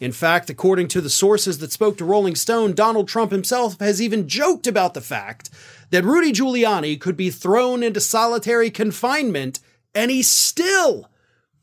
In 0.00 0.12
fact, 0.12 0.48
according 0.48 0.88
to 0.88 1.02
the 1.02 1.10
sources 1.10 1.58
that 1.58 1.72
spoke 1.72 1.98
to 1.98 2.06
Rolling 2.06 2.34
Stone, 2.34 2.72
Donald 2.72 3.06
Trump 3.06 3.32
himself 3.32 3.78
has 3.80 4.00
even 4.00 4.28
joked 4.28 4.66
about 4.66 4.94
the 4.94 5.02
fact 5.02 5.50
that 5.90 6.04
Rudy 6.04 6.32
Giuliani 6.32 7.00
could 7.00 7.16
be 7.16 7.30
thrown 7.30 7.82
into 7.82 8.00
solitary 8.00 8.70
confinement 8.70 9.60
and 9.94 10.10
he 10.10 10.22
still 10.22 11.10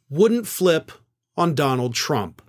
wouldn't 0.09 0.47
flip 0.47 0.91
on 1.35 1.55
Donald 1.55 1.93
Trump. 1.93 2.41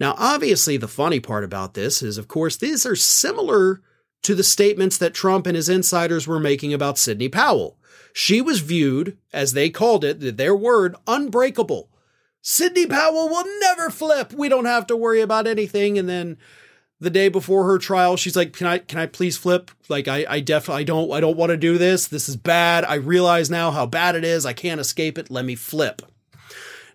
Now, 0.00 0.14
obviously, 0.16 0.76
the 0.76 0.88
funny 0.88 1.20
part 1.20 1.44
about 1.44 1.74
this 1.74 2.02
is, 2.02 2.18
of 2.18 2.28
course, 2.28 2.56
these 2.56 2.86
are 2.86 2.96
similar 2.96 3.82
to 4.22 4.34
the 4.34 4.44
statements 4.44 4.98
that 4.98 5.14
Trump 5.14 5.46
and 5.46 5.56
his 5.56 5.68
insiders 5.68 6.26
were 6.26 6.40
making 6.40 6.72
about 6.72 6.98
Sidney 6.98 7.28
Powell. 7.28 7.78
She 8.12 8.40
was 8.40 8.60
viewed, 8.60 9.18
as 9.32 9.52
they 9.52 9.70
called 9.70 10.04
it, 10.04 10.36
their 10.36 10.56
word, 10.56 10.96
unbreakable. 11.06 11.90
Sidney 12.40 12.86
Powell 12.86 13.28
will 13.28 13.44
never 13.60 13.90
flip. 13.90 14.32
We 14.32 14.48
don't 14.48 14.64
have 14.64 14.86
to 14.88 14.96
worry 14.96 15.20
about 15.20 15.46
anything. 15.46 15.98
And 15.98 16.08
then 16.08 16.38
the 17.00 17.10
day 17.10 17.28
before 17.28 17.64
her 17.64 17.78
trial, 17.78 18.16
she's 18.16 18.36
like, 18.36 18.52
"Can 18.52 18.66
I 18.66 18.78
can 18.78 18.98
I 18.98 19.06
please 19.06 19.36
flip? 19.36 19.70
Like 19.88 20.08
I 20.08 20.26
I 20.28 20.40
definitely 20.40 20.82
I 20.82 20.84
don't 20.84 21.12
I 21.12 21.20
don't 21.20 21.36
want 21.36 21.50
to 21.50 21.56
do 21.56 21.78
this. 21.78 22.08
This 22.08 22.28
is 22.28 22.36
bad. 22.36 22.84
I 22.84 22.94
realize 22.94 23.50
now 23.50 23.70
how 23.70 23.86
bad 23.86 24.16
it 24.16 24.24
is. 24.24 24.44
I 24.44 24.52
can't 24.52 24.80
escape 24.80 25.18
it. 25.18 25.30
Let 25.30 25.44
me 25.44 25.54
flip." 25.54 26.02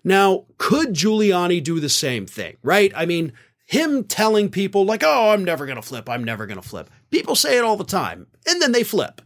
Now, 0.06 0.44
could 0.58 0.92
Giuliani 0.92 1.62
do 1.64 1.80
the 1.80 1.88
same 1.88 2.26
thing? 2.26 2.58
Right? 2.62 2.92
I 2.94 3.06
mean, 3.06 3.32
him 3.64 4.04
telling 4.04 4.50
people 4.50 4.84
like, 4.84 5.02
"Oh, 5.02 5.30
I'm 5.30 5.44
never 5.44 5.64
going 5.64 5.76
to 5.76 5.82
flip. 5.82 6.08
I'm 6.08 6.24
never 6.24 6.46
going 6.46 6.60
to 6.60 6.68
flip." 6.68 6.90
People 7.10 7.34
say 7.34 7.56
it 7.56 7.64
all 7.64 7.76
the 7.76 7.84
time, 7.84 8.26
and 8.46 8.60
then 8.60 8.72
they 8.72 8.82
flip. 8.82 9.22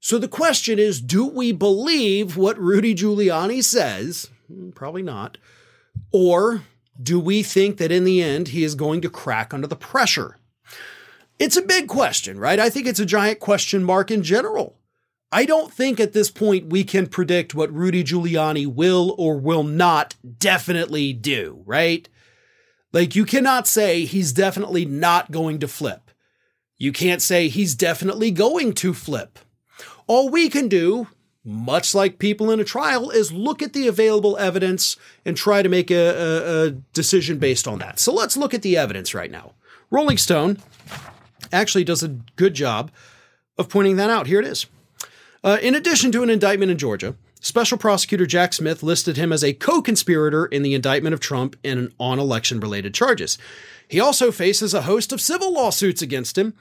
So 0.00 0.18
the 0.18 0.28
question 0.28 0.78
is 0.78 1.00
do 1.00 1.26
we 1.26 1.52
believe 1.52 2.36
what 2.36 2.58
Rudy 2.58 2.94
Giuliani 2.94 3.64
says? 3.64 4.30
Hmm, 4.48 4.70
probably 4.70 5.02
not. 5.02 5.38
Or 6.12 6.62
do 7.02 7.18
we 7.18 7.42
think 7.42 7.78
that 7.78 7.92
in 7.92 8.04
the 8.04 8.22
end 8.22 8.48
he 8.48 8.64
is 8.64 8.74
going 8.74 9.00
to 9.02 9.10
crack 9.10 9.52
under 9.52 9.66
the 9.66 9.76
pressure? 9.76 10.38
It's 11.38 11.56
a 11.56 11.62
big 11.62 11.88
question, 11.88 12.38
right? 12.38 12.60
I 12.60 12.70
think 12.70 12.86
it's 12.86 13.00
a 13.00 13.06
giant 13.06 13.40
question 13.40 13.82
mark 13.82 14.10
in 14.10 14.22
general. 14.22 14.78
I 15.32 15.46
don't 15.46 15.72
think 15.72 15.98
at 15.98 16.12
this 16.12 16.30
point 16.30 16.70
we 16.70 16.84
can 16.84 17.08
predict 17.08 17.54
what 17.54 17.72
Rudy 17.72 18.04
Giuliani 18.04 18.72
will 18.72 19.16
or 19.18 19.36
will 19.36 19.64
not 19.64 20.14
definitely 20.38 21.12
do, 21.12 21.62
right? 21.66 22.08
Like, 22.92 23.16
you 23.16 23.24
cannot 23.24 23.66
say 23.66 24.04
he's 24.04 24.32
definitely 24.32 24.84
not 24.84 25.32
going 25.32 25.58
to 25.58 25.66
flip. 25.66 26.12
You 26.78 26.92
can't 26.92 27.20
say 27.20 27.48
he's 27.48 27.74
definitely 27.74 28.30
going 28.30 28.72
to 28.74 28.94
flip. 28.94 29.40
All 30.06 30.28
we 30.28 30.48
can 30.48 30.68
do, 30.68 31.08
much 31.44 31.94
like 31.94 32.18
people 32.18 32.50
in 32.50 32.60
a 32.60 32.64
trial, 32.64 33.10
is 33.10 33.32
look 33.32 33.62
at 33.62 33.72
the 33.72 33.86
available 33.86 34.36
evidence 34.38 34.96
and 35.24 35.36
try 35.36 35.62
to 35.62 35.68
make 35.68 35.90
a, 35.90 35.94
a, 35.94 36.66
a 36.66 36.70
decision 36.70 37.38
based 37.38 37.68
on 37.68 37.78
that. 37.78 37.98
So 37.98 38.12
let's 38.12 38.36
look 38.36 38.54
at 38.54 38.62
the 38.62 38.76
evidence 38.76 39.14
right 39.14 39.30
now. 39.30 39.52
Rolling 39.90 40.16
Stone 40.16 40.58
actually 41.52 41.84
does 41.84 42.02
a 42.02 42.08
good 42.36 42.54
job 42.54 42.90
of 43.58 43.68
pointing 43.68 43.96
that 43.96 44.10
out. 44.10 44.26
Here 44.26 44.40
it 44.40 44.46
is. 44.46 44.66
Uh, 45.42 45.58
in 45.60 45.74
addition 45.74 46.10
to 46.12 46.22
an 46.22 46.30
indictment 46.30 46.70
in 46.70 46.78
Georgia, 46.78 47.14
Special 47.40 47.76
Prosecutor 47.76 48.24
Jack 48.24 48.54
Smith 48.54 48.82
listed 48.82 49.18
him 49.18 49.30
as 49.30 49.44
a 49.44 49.52
co 49.52 49.82
conspirator 49.82 50.46
in 50.46 50.62
the 50.62 50.72
indictment 50.72 51.12
of 51.12 51.20
Trump 51.20 51.56
in 51.62 51.92
on 52.00 52.18
election 52.18 52.58
related 52.58 52.94
charges. 52.94 53.36
He 53.86 54.00
also 54.00 54.32
faces 54.32 54.72
a 54.72 54.82
host 54.82 55.12
of 55.12 55.20
civil 55.20 55.52
lawsuits 55.52 56.00
against 56.00 56.38
him, 56.38 56.54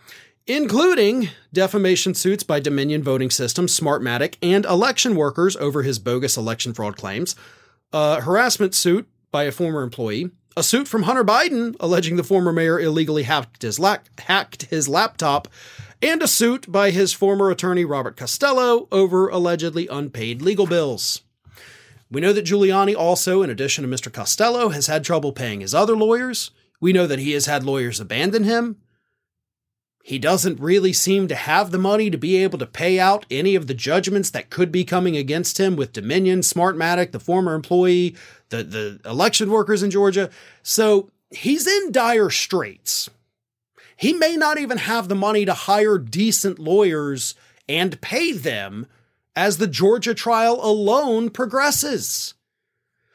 including 0.45 1.29
defamation 1.53 2.13
suits 2.13 2.43
by 2.43 2.59
Dominion 2.59 3.03
Voting 3.03 3.29
Systems, 3.29 3.77
Smartmatic, 3.77 4.35
and 4.41 4.65
election 4.65 5.15
workers 5.15 5.55
over 5.55 5.83
his 5.83 5.99
bogus 5.99 6.35
election 6.37 6.73
fraud 6.73 6.97
claims, 6.97 7.35
a 7.91 8.21
harassment 8.21 8.73
suit 8.73 9.07
by 9.31 9.43
a 9.43 9.51
former 9.51 9.83
employee, 9.83 10.31
a 10.55 10.63
suit 10.63 10.87
from 10.87 11.03
Hunter 11.03 11.23
Biden 11.23 11.75
alleging 11.79 12.15
the 12.15 12.23
former 12.23 12.53
mayor 12.53 12.79
illegally 12.79 13.23
hacked 13.23 13.61
his, 13.61 13.79
la- 13.79 13.97
hacked 14.19 14.63
his 14.63 14.87
laptop, 14.87 15.47
and 16.01 16.21
a 16.21 16.27
suit 16.27 16.71
by 16.71 16.91
his 16.91 17.13
former 17.13 17.49
attorney 17.49 17.85
Robert 17.85 18.17
Costello 18.17 18.87
over 18.91 19.29
allegedly 19.29 19.87
unpaid 19.87 20.41
legal 20.41 20.67
bills. 20.67 21.21
We 22.11 22.21
know 22.21 22.33
that 22.33 22.45
Giuliani 22.45 22.95
also, 22.95 23.41
in 23.41 23.49
addition 23.49 23.83
to 23.83 23.89
Mr. 23.89 24.13
Costello, 24.13 24.69
has 24.69 24.85
had 24.87 25.03
trouble 25.03 25.31
paying 25.31 25.61
his 25.61 25.73
other 25.73 25.95
lawyers. 25.95 26.51
We 26.79 26.93
know 26.93 27.07
that 27.07 27.19
he 27.19 27.31
has 27.31 27.47
had 27.47 27.63
lawyers 27.63 27.99
abandon 27.99 28.43
him. 28.43 28.77
He 30.05 30.19
doesn't 30.19 30.59
really 30.59 30.91
seem 30.91 31.29
to 31.29 31.35
have 31.35 31.71
the 31.71 31.77
money 31.77 32.09
to 32.09 32.17
be 32.17 32.35
able 32.35 32.59
to 32.59 32.65
pay 32.65 32.99
out 32.99 33.25
any 33.31 33.55
of 33.55 33.67
the 33.67 33.73
judgments 33.73 34.29
that 34.31 34.49
could 34.49 34.69
be 34.69 34.83
coming 34.83 35.15
against 35.15 35.61
him 35.61 35.77
with 35.77 35.93
Dominion, 35.93 36.41
Smartmatic, 36.41 37.11
the 37.11 37.21
former 37.21 37.55
employee, 37.55 38.17
the, 38.49 38.63
the 38.63 38.99
election 39.05 39.49
workers 39.49 39.81
in 39.81 39.89
Georgia. 39.89 40.29
So 40.61 41.09
he's 41.29 41.65
in 41.65 41.93
dire 41.93 42.29
straits. 42.29 43.09
He 43.95 44.11
may 44.11 44.35
not 44.35 44.57
even 44.57 44.77
have 44.79 45.07
the 45.07 45.15
money 45.15 45.45
to 45.45 45.53
hire 45.53 45.97
decent 45.97 46.59
lawyers 46.59 47.33
and 47.69 48.01
pay 48.01 48.33
them 48.33 48.87
as 49.37 49.55
the 49.55 49.67
Georgia 49.67 50.13
trial 50.13 50.59
alone 50.61 51.29
progresses. 51.29 52.33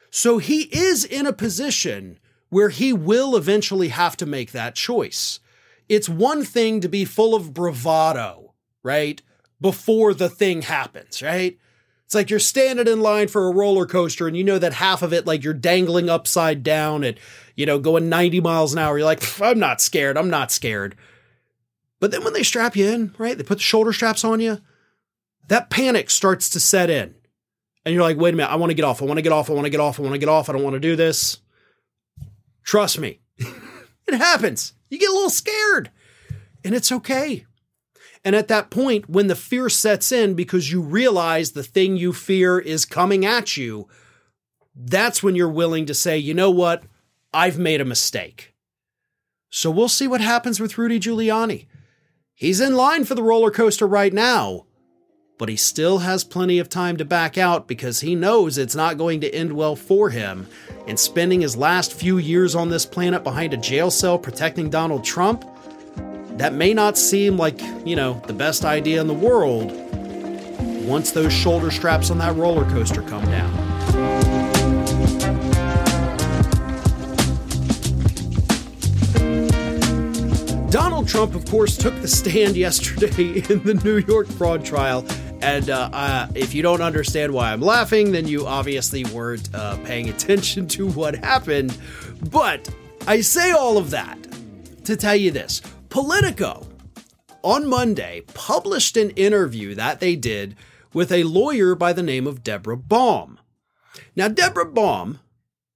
So 0.09 0.39
he 0.39 0.63
is 0.75 1.05
in 1.05 1.27
a 1.27 1.33
position 1.33 2.17
where 2.49 2.69
he 2.69 2.93
will 2.93 3.35
eventually 3.35 3.89
have 3.89 4.17
to 4.17 4.25
make 4.25 4.53
that 4.53 4.73
choice 4.73 5.39
it's 5.89 6.07
one 6.07 6.45
thing 6.45 6.79
to 6.81 6.87
be 6.87 7.03
full 7.03 7.35
of 7.35 7.53
bravado, 7.53 8.53
right? 8.83 9.21
Before 9.59 10.13
the 10.13 10.29
thing 10.29 10.61
happens, 10.61 11.21
right? 11.21 11.57
It's 12.05 12.15
like 12.15 12.29
you're 12.29 12.39
standing 12.39 12.87
in 12.87 13.01
line 13.01 13.27
for 13.27 13.47
a 13.47 13.53
roller 13.53 13.85
coaster 13.85 14.27
and 14.27 14.37
you 14.37 14.43
know 14.43 14.57
that 14.59 14.73
half 14.73 15.01
of 15.01 15.13
it, 15.13 15.25
like 15.27 15.43
you're 15.43 15.53
dangling 15.53 16.09
upside 16.09 16.63
down 16.63 17.03
and, 17.03 17.19
you 17.55 17.65
know, 17.65 17.77
going 17.77 18.09
90 18.09 18.39
miles 18.39 18.73
an 18.73 18.79
hour. 18.79 18.97
You're 18.97 19.05
like, 19.05 19.41
I'm 19.41 19.59
not 19.59 19.81
scared. 19.81 20.17
I'm 20.17 20.29
not 20.29 20.51
scared. 20.51 20.95
But 21.99 22.11
then 22.11 22.23
when 22.23 22.33
they 22.33 22.43
strap 22.43 22.75
you 22.75 22.87
in, 22.87 23.13
right? 23.17 23.37
They 23.37 23.43
put 23.43 23.57
the 23.57 23.63
shoulder 23.63 23.91
straps 23.91 24.23
on 24.23 24.39
you. 24.39 24.59
That 25.49 25.69
panic 25.69 26.09
starts 26.09 26.49
to 26.51 26.59
set 26.59 26.89
in. 26.89 27.15
And 27.85 27.93
you're 27.93 28.03
like, 28.03 28.17
wait 28.17 28.33
a 28.33 28.37
minute. 28.37 28.51
I 28.51 28.55
want 28.55 28.69
to 28.69 28.75
get 28.75 28.85
off. 28.85 29.01
I 29.01 29.05
want 29.05 29.17
to 29.17 29.23
get 29.23 29.31
off. 29.31 29.49
I 29.49 29.53
want 29.53 29.65
to 29.65 29.71
get 29.71 29.79
off. 29.79 29.99
I 29.99 30.03
want 30.03 30.13
to 30.13 30.19
get 30.19 30.29
off. 30.29 30.49
I 30.49 30.53
don't 30.53 30.63
want 30.63 30.75
to 30.75 30.79
do 30.79 30.95
this. 30.95 31.39
Trust 32.63 32.99
me. 32.99 33.19
it 33.37 34.13
happens. 34.13 34.73
You 34.89 34.97
get 34.97 35.09
a 35.09 35.13
little 35.13 35.29
scared, 35.29 35.91
and 36.63 36.73
it's 36.73 36.91
okay. 36.91 37.45
And 38.25 38.35
at 38.35 38.47
that 38.49 38.69
point, 38.69 39.09
when 39.09 39.27
the 39.27 39.35
fear 39.35 39.69
sets 39.69 40.11
in 40.11 40.33
because 40.33 40.71
you 40.71 40.81
realize 40.81 41.51
the 41.51 41.63
thing 41.63 41.95
you 41.95 42.11
fear 42.11 42.59
is 42.59 42.85
coming 42.85 43.25
at 43.25 43.55
you, 43.55 43.87
that's 44.75 45.23
when 45.23 45.35
you're 45.35 45.49
willing 45.49 45.85
to 45.85 45.93
say, 45.93 46.17
you 46.17 46.33
know 46.33 46.51
what? 46.51 46.83
I've 47.33 47.57
made 47.57 47.79
a 47.79 47.85
mistake. 47.85 48.53
So 49.49 49.71
we'll 49.71 49.89
see 49.89 50.07
what 50.07 50.21
happens 50.21 50.59
with 50.59 50.77
Rudy 50.77 50.99
Giuliani. 50.99 51.67
He's 52.33 52.59
in 52.59 52.75
line 52.75 53.05
for 53.05 53.15
the 53.15 53.23
roller 53.23 53.51
coaster 53.51 53.87
right 53.87 54.13
now, 54.13 54.65
but 55.39 55.49
he 55.49 55.55
still 55.55 55.99
has 55.99 56.25
plenty 56.25 56.59
of 56.59 56.67
time 56.67 56.97
to 56.97 57.05
back 57.05 57.37
out 57.37 57.65
because 57.65 58.01
he 58.01 58.13
knows 58.13 58.57
it's 58.57 58.75
not 58.75 58.97
going 58.97 59.21
to 59.21 59.33
end 59.33 59.53
well 59.53 59.75
for 59.75 60.09
him. 60.09 60.45
And 60.85 60.99
spending 60.99 61.39
his 61.39 61.55
last 61.55 61.93
few 61.93 62.17
years 62.17 62.55
on 62.55 62.69
this 62.69 62.85
planet 62.85 63.23
behind 63.23 63.53
a 63.53 63.57
jail 63.57 63.89
cell 63.89 64.19
protecting 64.19 64.69
Donald 64.69 65.05
Trump, 65.05 65.45
that 66.37 66.53
may 66.53 66.73
not 66.73 66.97
seem 66.97 67.37
like, 67.37 67.61
you 67.85 67.95
know, 67.95 68.21
the 68.27 68.33
best 68.33 68.65
idea 68.65 68.99
in 68.99 69.07
the 69.07 69.13
world 69.13 69.71
once 70.85 71.11
those 71.11 71.31
shoulder 71.31 71.71
straps 71.71 72.11
on 72.11 72.17
that 72.17 72.35
roller 72.35 72.69
coaster 72.69 73.01
come 73.03 73.23
down. 73.25 73.69
Donald 80.69 81.07
Trump, 81.07 81.33
of 81.33 81.45
course, 81.45 81.77
took 81.77 81.99
the 82.01 82.07
stand 82.07 82.55
yesterday 82.57 83.41
in 83.49 83.63
the 83.63 83.79
New 83.85 83.97
York 83.99 84.27
fraud 84.27 84.65
trial. 84.65 85.05
And 85.41 85.69
uh, 85.69 86.27
if 86.35 86.53
you 86.53 86.61
don't 86.61 86.81
understand 86.81 87.33
why 87.33 87.51
I'm 87.51 87.61
laughing, 87.61 88.11
then 88.11 88.27
you 88.27 88.45
obviously 88.45 89.05
weren't 89.05 89.53
uh, 89.53 89.77
paying 89.85 90.09
attention 90.15 90.67
to 90.69 90.87
what 90.89 91.15
happened. 91.15 91.77
But 92.29 92.69
I 93.07 93.21
say 93.21 93.51
all 93.51 93.77
of 93.77 93.89
that 93.91 94.17
to 94.85 94.95
tell 94.95 95.15
you 95.15 95.31
this 95.31 95.61
Politico 95.89 96.67
on 97.43 97.67
Monday 97.67 98.21
published 98.33 98.97
an 98.97 99.11
interview 99.11 99.75
that 99.75 99.99
they 99.99 100.15
did 100.15 100.55
with 100.93 101.11
a 101.11 101.23
lawyer 101.23 101.75
by 101.75 101.93
the 101.93 102.03
name 102.03 102.27
of 102.27 102.43
Deborah 102.43 102.77
Baum. 102.77 103.39
Now, 104.15 104.27
Deborah 104.27 104.65
Baum 104.65 105.19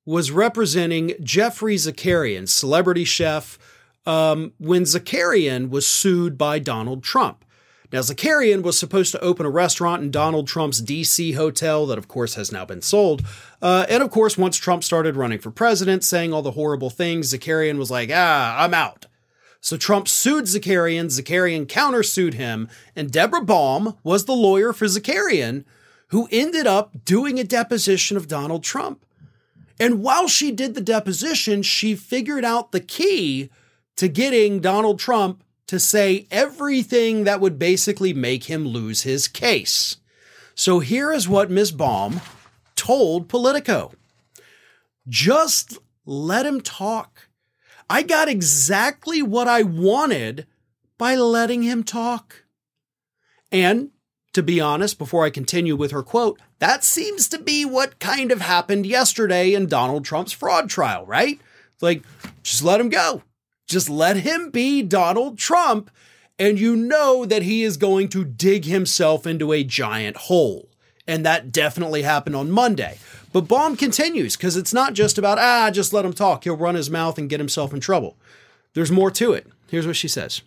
was 0.06 0.32
representing 0.32 1.14
Geoffrey 1.22 1.76
Zakarian, 1.76 2.50
celebrity 2.50 3.06
chef, 3.06 3.58
um, 4.06 4.54
when 4.58 4.84
Zakarian 4.84 5.70
was 5.70 5.88
sued 5.88 6.38
by 6.38 6.60
Donald 6.60 7.04
Trump. 7.04 7.46
Now, 7.94 8.00
Zakarian 8.00 8.64
was 8.64 8.80
supposed 8.80 9.12
to 9.12 9.22
open 9.22 9.46
a 9.46 9.52
restaurant 9.52 10.02
in 10.02 10.10
Donald 10.10 10.48
Trump's 10.48 10.82
DC 10.82 11.36
hotel 11.36 11.86
that, 11.86 12.00
of 12.00 12.08
course, 12.08 12.34
has 12.34 12.52
now 12.52 12.66
been 12.66 12.82
sold. 12.82 13.24
Uh, 13.62 13.86
and, 13.88 14.02
of 14.02 14.10
course, 14.10 14.36
once 14.36 14.58
Trump 14.58 14.84
started 14.84 15.16
running 15.16 15.38
for 15.38 15.52
president, 15.52 16.04
saying 16.04 16.34
all 16.34 16.42
the 16.42 16.52
horrible 16.52 16.90
things, 16.90 17.32
Zakarian 17.32 17.78
was 17.78 17.92
like, 17.92 18.10
ah, 18.12 18.64
I'm 18.64 18.74
out. 18.74 19.06
So 19.62 19.78
Trump 19.78 20.08
sued 20.08 20.46
Zakarian, 20.46 21.06
Zakarian 21.06 21.68
countersued 21.68 22.34
him, 22.34 22.68
and 22.96 23.12
Deborah 23.12 23.46
Baum 23.46 23.96
was 24.04 24.26
the 24.26 24.34
lawyer 24.34 24.74
for 24.74 24.86
Zakarian, 24.86 25.64
who 26.08 26.28
ended 26.32 26.66
up 26.66 27.06
doing 27.06 27.40
a 27.40 27.44
deposition 27.44 28.18
of 28.18 28.28
Donald 28.28 28.64
Trump. 28.64 29.06
And 29.80 30.02
while 30.02 30.28
she 30.28 30.52
did 30.52 30.74
the 30.74 30.82
deposition, 30.82 31.62
she 31.62 31.94
figured 31.96 32.44
out 32.44 32.72
the 32.72 32.82
key 32.82 33.52
to 33.98 34.08
getting 34.08 34.62
Donald 34.62 34.98
Trump 34.98 35.44
to 35.74 35.80
say 35.80 36.28
everything 36.32 37.26
that 37.26 37.42
would 37.42 37.60
basically 37.60 38.14
make 38.14 38.46
him 38.46 38.68
lose 38.68 39.02
his 39.02 39.28
case. 39.28 39.98
So 40.56 40.80
here 40.80 41.12
is 41.12 41.28
what 41.28 41.52
Ms. 41.52 41.72
Baum 41.72 42.22
told 42.76 43.28
Politico 43.28 43.92
just 45.08 45.78
let 46.06 46.46
him 46.46 46.62
talk. 46.62 47.28
I 47.90 48.04
got 48.04 48.30
exactly 48.30 49.22
what 49.22 49.48
I 49.48 49.64
wanted 49.64 50.48
by 50.98 51.16
letting 51.16 51.64
him 51.64 51.84
talk. 51.84 52.46
And 53.52 53.90
to 54.34 54.42
be 54.42 54.62
honest, 54.62 54.98
before 54.98 55.26
I 55.26 55.30
continue 55.30 55.76
with 55.76 55.92
her 55.92 56.04
quote, 56.04 56.40
that 56.60 56.84
seems 56.84 57.28
to 57.30 57.40
be 57.40 57.66
what 57.66 58.00
kind 58.00 58.32
of 58.32 58.42
happened 58.42 58.86
yesterday 58.86 59.54
in 59.54 59.68
Donald 59.68 60.06
Trump's 60.06 60.32
fraud 60.32 60.70
trial, 60.70 61.06
right? 61.06 61.40
Like, 61.82 62.04
just 62.44 62.64
let 62.64 62.80
him 62.80 62.90
go. 62.90 63.24
Just 63.74 63.90
let 63.90 64.18
him 64.18 64.52
be 64.52 64.84
Donald 64.84 65.40
Trump, 65.40 65.90
and 66.38 66.60
you 66.60 66.76
know 66.76 67.26
that 67.26 67.42
he 67.42 67.64
is 67.64 67.76
going 67.76 68.08
to 68.10 68.24
dig 68.24 68.66
himself 68.66 69.26
into 69.26 69.52
a 69.52 69.64
giant 69.64 70.16
hole. 70.16 70.70
And 71.08 71.26
that 71.26 71.52
definitely 71.52 72.04
happened 72.04 72.36
on 72.36 72.52
Monday. 72.52 73.00
But 73.34 73.48
Baum 73.48 73.76
continues 73.76 74.38
because 74.38 74.56
it's 74.56 74.76
not 74.76 74.94
just 74.94 75.18
about, 75.18 75.40
ah, 75.40 75.72
just 75.72 75.92
let 75.92 76.06
him 76.06 76.14
talk. 76.14 76.44
He'll 76.44 76.56
run 76.56 76.76
his 76.76 76.92
mouth 76.92 77.18
and 77.18 77.28
get 77.28 77.40
himself 77.40 77.74
in 77.74 77.80
trouble. 77.80 78.16
There's 78.76 78.92
more 78.92 79.10
to 79.10 79.34
it. 79.34 79.48
Here's 79.72 79.88
what 79.88 79.96
she 79.96 80.08
says. 80.08 80.44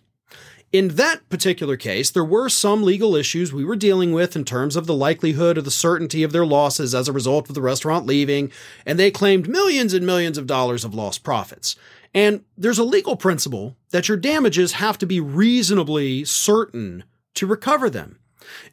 In 0.73 0.89
that 0.95 1.29
particular 1.29 1.77
case, 1.77 2.09
there 2.09 2.25
were 2.25 2.49
some 2.49 2.83
legal 2.83 3.15
issues 3.15 3.53
we 3.53 3.63
were 3.63 3.77
dealing 3.77 4.11
with 4.11 4.35
in 4.35 4.43
terms 4.43 4.75
of 4.75 4.85
the 4.85 4.93
likelihood 4.93 5.57
or 5.57 5.61
the 5.61 5.71
certainty 5.71 6.23
of 6.23 6.33
their 6.33 6.45
losses 6.45 6.93
as 6.93 7.07
a 7.07 7.13
result 7.13 7.47
of 7.47 7.55
the 7.55 7.61
restaurant 7.61 8.05
leaving, 8.05 8.51
and 8.85 8.99
they 8.99 9.09
claimed 9.09 9.47
millions 9.47 9.93
and 9.93 10.05
millions 10.05 10.37
of 10.37 10.45
dollars 10.45 10.83
of 10.83 10.93
lost 10.93 11.23
profits. 11.23 11.77
And 12.13 12.43
there's 12.57 12.79
a 12.79 12.83
legal 12.83 13.15
principle 13.15 13.77
that 13.91 14.09
your 14.09 14.17
damages 14.17 14.73
have 14.73 14.97
to 14.97 15.05
be 15.05 15.21
reasonably 15.21 16.25
certain 16.25 17.05
to 17.35 17.47
recover 17.47 17.89
them. 17.89 18.19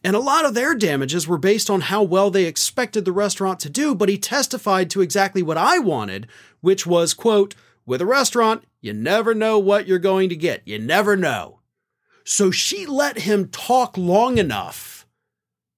And 0.02 0.16
a 0.16 0.20
lot 0.20 0.44
of 0.44 0.54
their 0.54 0.74
damages 0.74 1.28
were 1.28 1.38
based 1.38 1.70
on 1.70 1.82
how 1.82 2.02
well 2.02 2.30
they 2.30 2.46
expected 2.46 3.04
the 3.04 3.12
restaurant 3.12 3.60
to 3.60 3.70
do, 3.70 3.94
but 3.94 4.08
he 4.08 4.18
testified 4.18 4.90
to 4.90 5.00
exactly 5.00 5.42
what 5.42 5.58
I 5.58 5.78
wanted, 5.78 6.26
which 6.60 6.86
was, 6.86 7.14
quote, 7.14 7.54
with 7.86 8.00
a 8.00 8.06
restaurant, 8.06 8.64
you 8.80 8.92
never 8.92 9.32
know 9.32 9.58
what 9.60 9.86
you're 9.86 9.98
going 9.98 10.28
to 10.30 10.36
get. 10.36 10.62
You 10.64 10.78
never 10.78 11.16
know. 11.16 11.60
So 12.24 12.50
she 12.50 12.86
let 12.86 13.20
him 13.20 13.48
talk 13.48 13.96
long 13.98 14.38
enough 14.38 15.06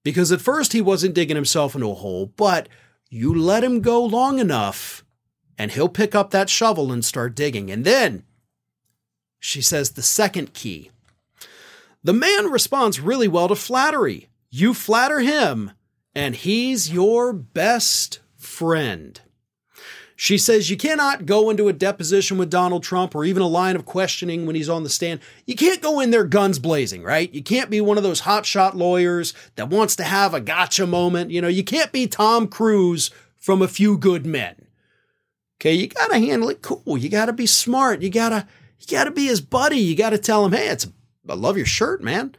because 0.03 0.31
at 0.31 0.41
first 0.41 0.73
he 0.73 0.81
wasn't 0.81 1.13
digging 1.13 1.35
himself 1.35 1.75
into 1.75 1.91
a 1.91 1.95
hole, 1.95 2.27
but 2.37 2.69
you 3.09 3.33
let 3.33 3.63
him 3.63 3.81
go 3.81 4.03
long 4.03 4.39
enough 4.39 5.03
and 5.57 5.71
he'll 5.71 5.89
pick 5.89 6.15
up 6.15 6.31
that 6.31 6.49
shovel 6.49 6.91
and 6.91 7.03
start 7.03 7.35
digging. 7.35 7.69
And 7.69 7.83
then 7.83 8.23
she 9.39 9.61
says 9.61 9.91
the 9.91 10.01
second 10.01 10.53
key. 10.53 10.91
The 12.03 12.13
man 12.13 12.45
responds 12.49 12.99
really 12.99 13.27
well 13.27 13.49
to 13.49 13.55
flattery. 13.55 14.29
You 14.49 14.73
flatter 14.73 15.19
him, 15.19 15.71
and 16.15 16.35
he's 16.35 16.91
your 16.91 17.33
best 17.33 18.19
friend. 18.37 19.19
She 20.19 20.39
says 20.39 20.71
you 20.71 20.77
cannot 20.77 21.27
go 21.27 21.51
into 21.51 21.67
a 21.67 21.73
deposition 21.73 22.39
with 22.39 22.49
Donald 22.49 22.81
Trump 22.81 23.13
or 23.13 23.23
even 23.23 23.43
a 23.43 23.47
line 23.47 23.75
of 23.75 23.85
questioning 23.85 24.47
when 24.47 24.55
he's 24.55 24.67
on 24.67 24.81
the 24.81 24.89
stand. 24.89 25.19
You 25.45 25.53
can't 25.53 25.79
go 25.79 25.99
in 25.99 26.09
there 26.09 26.23
guns 26.23 26.57
blazing, 26.57 27.03
right? 27.03 27.31
You 27.31 27.43
can't 27.43 27.69
be 27.69 27.79
one 27.81 27.97
of 27.97 28.03
those 28.03 28.21
hotshot 28.21 28.73
lawyers 28.73 29.35
that 29.57 29.69
wants 29.69 29.95
to 29.97 30.03
have 30.03 30.33
a 30.33 30.41
gotcha 30.41 30.87
moment. 30.87 31.29
You 31.29 31.39
know, 31.39 31.47
you 31.47 31.63
can't 31.63 31.91
be 31.91 32.07
Tom 32.07 32.47
Cruise 32.47 33.11
from 33.37 33.61
A 33.61 33.67
Few 33.67 33.95
Good 33.95 34.25
Men. 34.25 34.55
Okay, 35.61 35.73
you 35.75 35.87
got 35.87 36.07
to 36.07 36.17
handle 36.17 36.49
it 36.49 36.63
cool. 36.63 36.97
You 36.97 37.09
got 37.09 37.27
to 37.27 37.33
be 37.33 37.45
smart. 37.45 38.01
You 38.01 38.09
got 38.09 38.29
to 38.29 38.47
you 38.79 38.97
got 38.97 39.03
to 39.03 39.11
be 39.11 39.27
his 39.27 39.39
buddy. 39.39 39.77
You 39.77 39.95
got 39.95 40.09
to 40.09 40.17
tell 40.17 40.43
him, 40.43 40.53
"Hey, 40.53 40.69
it's 40.69 40.87
I 41.29 41.35
love 41.35 41.57
your 41.57 41.67
shirt, 41.67 42.01
man." 42.03 42.35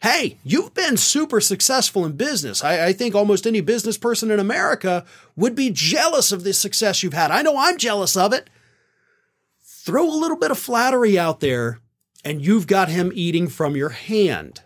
Hey, 0.00 0.38
you've 0.44 0.74
been 0.74 0.96
super 0.96 1.40
successful 1.40 2.04
in 2.04 2.12
business. 2.12 2.62
I, 2.62 2.86
I, 2.86 2.92
think 2.92 3.14
almost 3.14 3.46
any 3.46 3.60
business 3.60 3.98
person 3.98 4.30
in 4.30 4.38
America 4.38 5.04
would 5.34 5.56
be 5.56 5.70
jealous 5.70 6.30
of 6.30 6.44
the 6.44 6.52
success 6.52 7.02
you've 7.02 7.14
had. 7.14 7.32
I 7.32 7.42
know 7.42 7.56
I'm 7.58 7.78
jealous 7.78 8.16
of 8.16 8.32
it. 8.32 8.48
Throw 9.64 10.06
a 10.08 10.14
little 10.20 10.36
bit 10.36 10.52
of 10.52 10.58
flattery 10.58 11.18
out 11.18 11.40
there, 11.40 11.80
and 12.24 12.40
you've 12.44 12.68
got 12.68 12.88
him 12.88 13.10
eating 13.12 13.48
from 13.48 13.74
your 13.74 13.88
hand. 13.88 14.62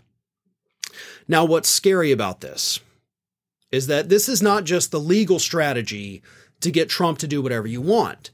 Now, 1.27 1.47
what's 1.47 1.69
scary 1.69 2.13
about 2.13 2.43
this 2.43 2.81
is 3.71 3.87
that 3.87 4.11
this 4.11 4.29
is 4.29 4.43
not 4.43 4.65
just 4.65 4.91
the 4.91 5.01
legal 5.01 5.39
strategy 5.39 6.23
to 6.61 6.71
get 6.71 6.91
Trump 6.91 7.19
to 7.19 7.27
do 7.27 7.41
whatever 7.41 7.67
you 7.67 7.81
want. 7.81 8.33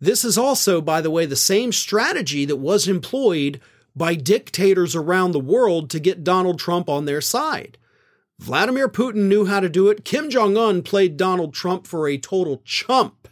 This 0.00 0.24
is 0.24 0.38
also, 0.38 0.80
by 0.80 1.00
the 1.00 1.10
way, 1.10 1.26
the 1.26 1.34
same 1.36 1.72
strategy 1.72 2.44
that 2.44 2.56
was 2.56 2.86
employed 2.86 3.60
by 4.00 4.14
dictators 4.14 4.96
around 4.96 5.32
the 5.32 5.38
world 5.38 5.90
to 5.90 6.00
get 6.00 6.24
Donald 6.24 6.58
Trump 6.58 6.88
on 6.88 7.04
their 7.04 7.20
side. 7.20 7.76
Vladimir 8.38 8.88
Putin 8.88 9.28
knew 9.28 9.44
how 9.44 9.60
to 9.60 9.68
do 9.68 9.90
it. 9.90 10.06
Kim 10.06 10.30
Jong 10.30 10.56
un 10.56 10.80
played 10.80 11.18
Donald 11.18 11.52
Trump 11.52 11.86
for 11.86 12.08
a 12.08 12.16
total 12.16 12.62
chump. 12.64 13.28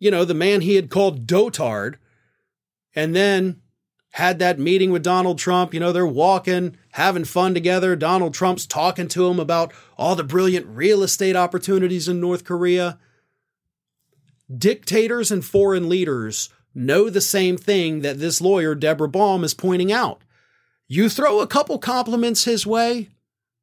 You 0.00 0.10
know, 0.10 0.24
the 0.24 0.34
man 0.34 0.62
he 0.62 0.74
had 0.74 0.90
called 0.90 1.28
dotard, 1.28 1.94
and 2.92 3.14
then 3.14 3.62
had 4.14 4.40
that 4.40 4.58
meeting 4.58 4.90
with 4.90 5.04
Donald 5.04 5.38
Trump. 5.38 5.72
You 5.72 5.78
know, 5.78 5.92
they're 5.92 6.04
walking, 6.04 6.76
having 6.94 7.24
fun 7.24 7.54
together. 7.54 7.94
Donald 7.94 8.34
Trump's 8.34 8.66
talking 8.66 9.06
to 9.06 9.28
him 9.28 9.38
about 9.38 9.72
all 9.96 10.16
the 10.16 10.24
brilliant 10.24 10.66
real 10.66 11.04
estate 11.04 11.36
opportunities 11.36 12.08
in 12.08 12.20
North 12.20 12.42
Korea. 12.42 12.98
Dictators 14.52 15.30
and 15.30 15.44
foreign 15.44 15.88
leaders 15.88 16.50
know 16.78 17.10
the 17.10 17.20
same 17.20 17.56
thing 17.56 18.00
that 18.00 18.18
this 18.18 18.40
lawyer, 18.40 18.74
Deborah 18.74 19.08
Baum, 19.08 19.44
is 19.44 19.54
pointing 19.54 19.92
out. 19.92 20.22
You 20.86 21.08
throw 21.08 21.40
a 21.40 21.46
couple 21.46 21.78
compliments 21.78 22.44
his 22.44 22.66
way, 22.66 23.08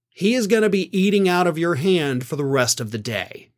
he 0.10 0.34
is 0.34 0.48
going 0.48 0.64
to 0.64 0.70
be 0.70 0.96
eating 0.98 1.28
out 1.28 1.48
of 1.48 1.58
your 1.58 1.76
hand 1.76 2.26
for 2.26 2.36
the 2.36 2.46
rest 2.46 2.80
of 2.80 2.92
the 2.92 2.98
day. 2.98 3.50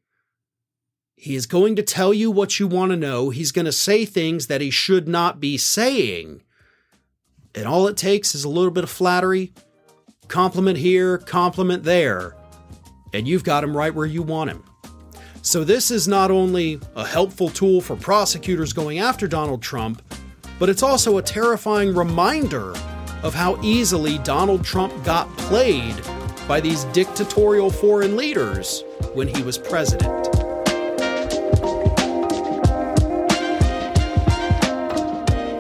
He 1.15 1.35
is 1.35 1.45
going 1.45 1.75
to 1.75 1.83
tell 1.83 2.13
you 2.13 2.31
what 2.31 2.59
you 2.59 2.67
want 2.67 2.91
to 2.91 2.95
know. 2.95 3.29
He's 3.29 3.51
going 3.51 3.65
to 3.65 3.71
say 3.71 4.05
things 4.05 4.47
that 4.47 4.61
he 4.61 4.69
should 4.69 5.07
not 5.07 5.39
be 5.39 5.57
saying. 5.57 6.41
And 7.53 7.67
all 7.67 7.87
it 7.87 7.97
takes 7.97 8.33
is 8.33 8.43
a 8.43 8.49
little 8.49 8.71
bit 8.71 8.83
of 8.83 8.89
flattery, 8.89 9.53
compliment 10.27 10.77
here, 10.77 11.17
compliment 11.17 11.83
there, 11.83 12.35
and 13.13 13.27
you've 13.27 13.43
got 13.43 13.63
him 13.63 13.75
right 13.75 13.93
where 13.93 14.05
you 14.05 14.21
want 14.21 14.51
him. 14.51 14.63
So, 15.41 15.63
this 15.63 15.91
is 15.91 16.07
not 16.07 16.31
only 16.31 16.79
a 16.95 17.05
helpful 17.05 17.49
tool 17.49 17.81
for 17.81 17.95
prosecutors 17.95 18.73
going 18.73 18.99
after 18.99 19.27
Donald 19.27 19.61
Trump, 19.61 20.01
but 20.59 20.69
it's 20.69 20.83
also 20.83 21.17
a 21.17 21.21
terrifying 21.21 21.95
reminder 21.95 22.73
of 23.23 23.33
how 23.33 23.59
easily 23.61 24.17
Donald 24.19 24.63
Trump 24.63 25.03
got 25.03 25.27
played 25.37 25.95
by 26.47 26.59
these 26.59 26.83
dictatorial 26.85 27.69
foreign 27.69 28.15
leaders 28.15 28.83
when 29.13 29.27
he 29.27 29.41
was 29.43 29.57
president. 29.57 30.36